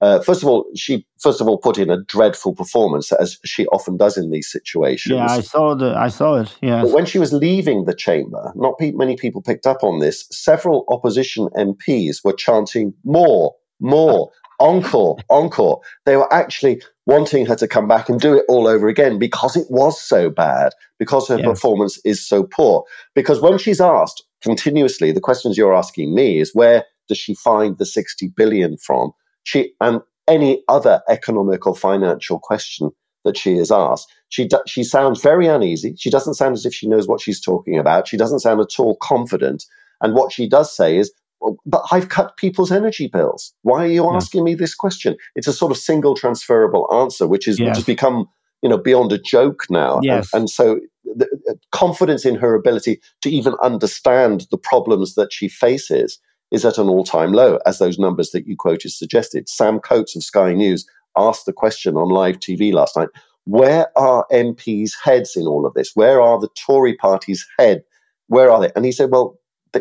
Uh, 0.00 0.20
first 0.20 0.42
of 0.42 0.48
all, 0.48 0.66
she 0.74 1.06
first 1.20 1.40
of 1.40 1.48
all 1.48 1.56
put 1.56 1.78
in 1.78 1.88
a 1.88 2.02
dreadful 2.02 2.54
performance, 2.54 3.12
as 3.12 3.38
she 3.44 3.66
often 3.68 3.96
does 3.96 4.18
in 4.18 4.30
these 4.30 4.50
situations. 4.50 5.14
Yeah, 5.14 5.26
I 5.26 5.40
saw 5.40 5.74
the, 5.74 5.96
I 5.96 6.08
saw 6.08 6.36
it. 6.36 6.54
Yeah, 6.60 6.82
but 6.82 6.92
when 6.92 7.06
she 7.06 7.18
was 7.18 7.32
leaving 7.32 7.86
the 7.86 7.94
chamber, 7.94 8.52
not 8.54 8.78
pe- 8.78 8.92
many 8.92 9.16
people 9.16 9.40
picked 9.40 9.66
up 9.66 9.82
on 9.82 10.00
this. 10.00 10.26
Several 10.30 10.84
opposition 10.88 11.48
MPs 11.56 12.18
were 12.22 12.34
chanting 12.34 12.92
"more, 13.04 13.54
more, 13.80 14.30
encore, 14.60 15.16
encore." 15.30 15.80
They 16.04 16.16
were 16.16 16.32
actually 16.32 16.82
wanting 17.06 17.46
her 17.46 17.56
to 17.56 17.68
come 17.68 17.88
back 17.88 18.10
and 18.10 18.20
do 18.20 18.34
it 18.34 18.44
all 18.48 18.66
over 18.66 18.88
again 18.88 19.18
because 19.18 19.56
it 19.56 19.66
was 19.70 19.98
so 19.98 20.28
bad, 20.28 20.72
because 20.98 21.26
her 21.28 21.38
yes. 21.38 21.46
performance 21.46 21.98
is 22.04 22.26
so 22.26 22.42
poor. 22.42 22.84
Because 23.14 23.40
when 23.40 23.56
she's 23.56 23.80
asked 23.80 24.22
continuously, 24.42 25.10
the 25.10 25.20
questions 25.20 25.56
you're 25.56 25.74
asking 25.74 26.14
me 26.14 26.38
is 26.38 26.54
where 26.54 26.84
does 27.08 27.16
she 27.16 27.34
find 27.34 27.78
the 27.78 27.86
60 27.86 28.28
billion 28.36 28.76
from? 28.76 29.12
She, 29.46 29.72
and 29.80 30.00
any 30.26 30.64
other 30.68 31.02
economic 31.08 31.66
or 31.68 31.76
financial 31.76 32.40
question 32.40 32.90
that 33.24 33.36
she 33.36 33.54
is 33.58 33.70
asked, 33.70 34.12
she, 34.28 34.48
she 34.66 34.82
sounds 34.82 35.22
very 35.22 35.46
uneasy. 35.46 35.94
She 35.96 36.10
doesn't 36.10 36.34
sound 36.34 36.54
as 36.54 36.66
if 36.66 36.74
she 36.74 36.88
knows 36.88 37.06
what 37.06 37.20
she's 37.20 37.40
talking 37.40 37.78
about. 37.78 38.08
She 38.08 38.16
doesn't 38.16 38.40
sound 38.40 38.60
at 38.60 38.78
all 38.80 38.96
confident. 39.00 39.64
And 40.00 40.14
what 40.14 40.32
she 40.32 40.48
does 40.48 40.74
say 40.76 40.98
is, 40.98 41.12
oh, 41.42 41.56
but 41.64 41.84
I've 41.92 42.08
cut 42.08 42.36
people's 42.36 42.72
energy 42.72 43.06
bills. 43.06 43.54
Why 43.62 43.84
are 43.84 43.88
you 43.88 44.10
asking 44.10 44.42
me 44.42 44.56
this 44.56 44.74
question? 44.74 45.16
It's 45.36 45.46
a 45.46 45.52
sort 45.52 45.70
of 45.70 45.78
single 45.78 46.16
transferable 46.16 46.92
answer, 46.92 47.28
which 47.28 47.46
is 47.46 47.60
yes. 47.60 47.68
which 47.68 47.76
has 47.76 47.84
become 47.84 48.28
you 48.62 48.68
know 48.68 48.78
beyond 48.78 49.12
a 49.12 49.18
joke 49.18 49.62
now. 49.70 50.00
Yes. 50.02 50.32
And, 50.32 50.40
and 50.40 50.50
so 50.50 50.80
the, 51.04 51.28
confidence 51.70 52.24
in 52.24 52.34
her 52.34 52.54
ability 52.54 53.00
to 53.22 53.30
even 53.30 53.54
understand 53.62 54.48
the 54.50 54.58
problems 54.58 55.14
that 55.14 55.32
she 55.32 55.48
faces 55.48 56.18
is 56.50 56.64
at 56.64 56.78
an 56.78 56.88
all-time 56.88 57.32
low, 57.32 57.58
as 57.66 57.78
those 57.78 57.98
numbers 57.98 58.30
that 58.30 58.46
you 58.46 58.56
quoted 58.56 58.90
suggested. 58.90 59.48
Sam 59.48 59.80
Coates 59.80 60.16
of 60.16 60.22
Sky 60.22 60.52
News 60.52 60.86
asked 61.16 61.46
the 61.46 61.52
question 61.52 61.96
on 61.96 62.08
live 62.08 62.38
TV 62.38 62.72
last 62.72 62.96
night: 62.96 63.08
Where 63.44 63.86
are 63.98 64.26
MPs' 64.32 64.92
heads 65.02 65.36
in 65.36 65.46
all 65.46 65.66
of 65.66 65.74
this? 65.74 65.92
Where 65.94 66.20
are 66.20 66.38
the 66.38 66.48
Tory 66.56 66.94
party's 66.94 67.46
head? 67.58 67.82
Where 68.28 68.50
are 68.50 68.60
they? 68.60 68.70
And 68.76 68.84
he 68.84 68.92
said, 68.92 69.10
"Well, 69.10 69.38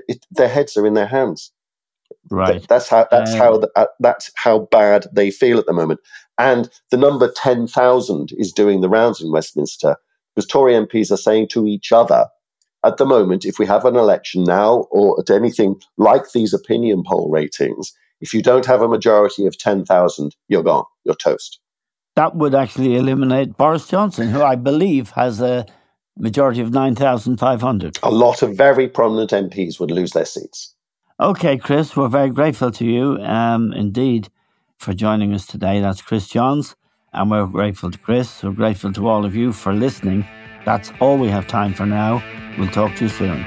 it, 0.07 0.25
their 0.31 0.49
heads 0.49 0.75
are 0.77 0.85
in 0.85 0.93
their 0.93 1.07
hands. 1.07 1.51
Right. 2.29 2.65
That's 2.67 2.89
how. 2.89 3.07
That's 3.11 3.33
um, 3.33 3.37
how. 3.37 3.57
The, 3.57 3.71
uh, 3.75 3.85
that's 3.99 4.31
how 4.35 4.67
bad 4.71 5.07
they 5.13 5.31
feel 5.31 5.59
at 5.59 5.65
the 5.65 5.73
moment. 5.73 5.99
And 6.37 6.69
the 6.91 6.97
number 6.97 7.31
ten 7.35 7.67
thousand 7.67 8.31
is 8.37 8.51
doing 8.51 8.81
the 8.81 8.89
rounds 8.89 9.21
in 9.21 9.31
Westminster 9.31 9.97
because 10.35 10.47
Tory 10.47 10.73
MPs 10.73 11.11
are 11.11 11.17
saying 11.17 11.47
to 11.49 11.67
each 11.67 11.91
other, 11.91 12.27
at 12.85 12.97
the 12.97 13.05
moment, 13.05 13.45
if 13.45 13.59
we 13.59 13.65
have 13.65 13.85
an 13.85 13.95
election 13.95 14.43
now 14.43 14.87
or 14.91 15.19
at 15.19 15.29
anything 15.29 15.81
like 15.97 16.31
these 16.31 16.53
opinion 16.53 17.03
poll 17.05 17.29
ratings, 17.29 17.93
if 18.21 18.33
you 18.33 18.41
don't 18.41 18.65
have 18.65 18.81
a 18.81 18.87
majority 18.87 19.45
of 19.45 19.57
ten 19.57 19.85
thousand, 19.85 20.35
you're 20.47 20.63
gone. 20.63 20.85
You're 21.03 21.15
toast. 21.15 21.59
That 22.15 22.35
would 22.35 22.55
actually 22.55 22.95
eliminate 22.95 23.57
Boris 23.57 23.87
Johnson, 23.87 24.29
who 24.29 24.41
I 24.41 24.55
believe 24.55 25.09
has 25.11 25.41
a 25.41 25.65
majority 26.17 26.61
of 26.61 26.71
9,500. 26.71 27.99
A 28.03 28.09
lot 28.09 28.41
of 28.41 28.55
very 28.55 28.87
prominent 28.87 29.31
MPs 29.31 29.79
would 29.79 29.91
lose 29.91 30.11
their 30.11 30.25
seats. 30.25 30.73
Okay, 31.19 31.57
Chris, 31.57 31.95
we're 31.95 32.07
very 32.07 32.29
grateful 32.29 32.71
to 32.71 32.85
you 32.85 33.17
um, 33.17 33.73
indeed 33.73 34.29
for 34.77 34.93
joining 34.93 35.33
us 35.33 35.45
today. 35.45 35.79
That's 35.79 36.01
Chris 36.01 36.27
Johns, 36.27 36.75
and 37.13 37.31
we're 37.31 37.47
grateful 37.47 37.91
to 37.91 37.97
Chris. 37.97 38.43
We're 38.43 38.51
grateful 38.51 38.93
to 38.93 39.07
all 39.07 39.25
of 39.25 39.35
you 39.35 39.53
for 39.53 39.73
listening. 39.73 40.25
That's 40.65 40.91
all 40.99 41.17
we 41.17 41.29
have 41.29 41.47
time 41.47 41.73
for 41.73 41.85
now. 41.85 42.23
We'll 42.57 42.69
talk 42.69 42.95
to 42.95 43.05
you 43.05 43.09
soon. 43.09 43.45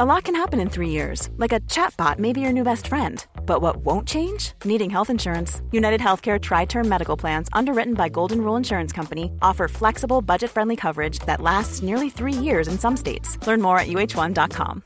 A 0.00 0.04
lot 0.04 0.24
can 0.24 0.34
happen 0.34 0.58
in 0.58 0.68
three 0.68 0.88
years, 0.88 1.30
like 1.36 1.52
a 1.52 1.60
chatbot 1.60 2.18
may 2.18 2.32
be 2.32 2.40
your 2.40 2.52
new 2.52 2.64
best 2.64 2.88
friend. 2.88 3.24
But 3.46 3.62
what 3.62 3.76
won't 3.76 4.08
change? 4.08 4.52
Needing 4.64 4.90
health 4.90 5.08
insurance. 5.08 5.62
United 5.70 6.00
Healthcare 6.00 6.40
Tri 6.40 6.64
Term 6.64 6.88
Medical 6.88 7.16
Plans, 7.16 7.48
underwritten 7.52 7.94
by 7.94 8.08
Golden 8.08 8.40
Rule 8.40 8.56
Insurance 8.56 8.92
Company, 8.92 9.30
offer 9.40 9.68
flexible, 9.68 10.20
budget 10.20 10.50
friendly 10.50 10.74
coverage 10.74 11.20
that 11.20 11.40
lasts 11.40 11.80
nearly 11.82 12.10
three 12.10 12.32
years 12.32 12.66
in 12.66 12.76
some 12.76 12.96
states. 12.96 13.38
Learn 13.46 13.62
more 13.62 13.78
at 13.78 13.86
uh1.com. 13.86 14.82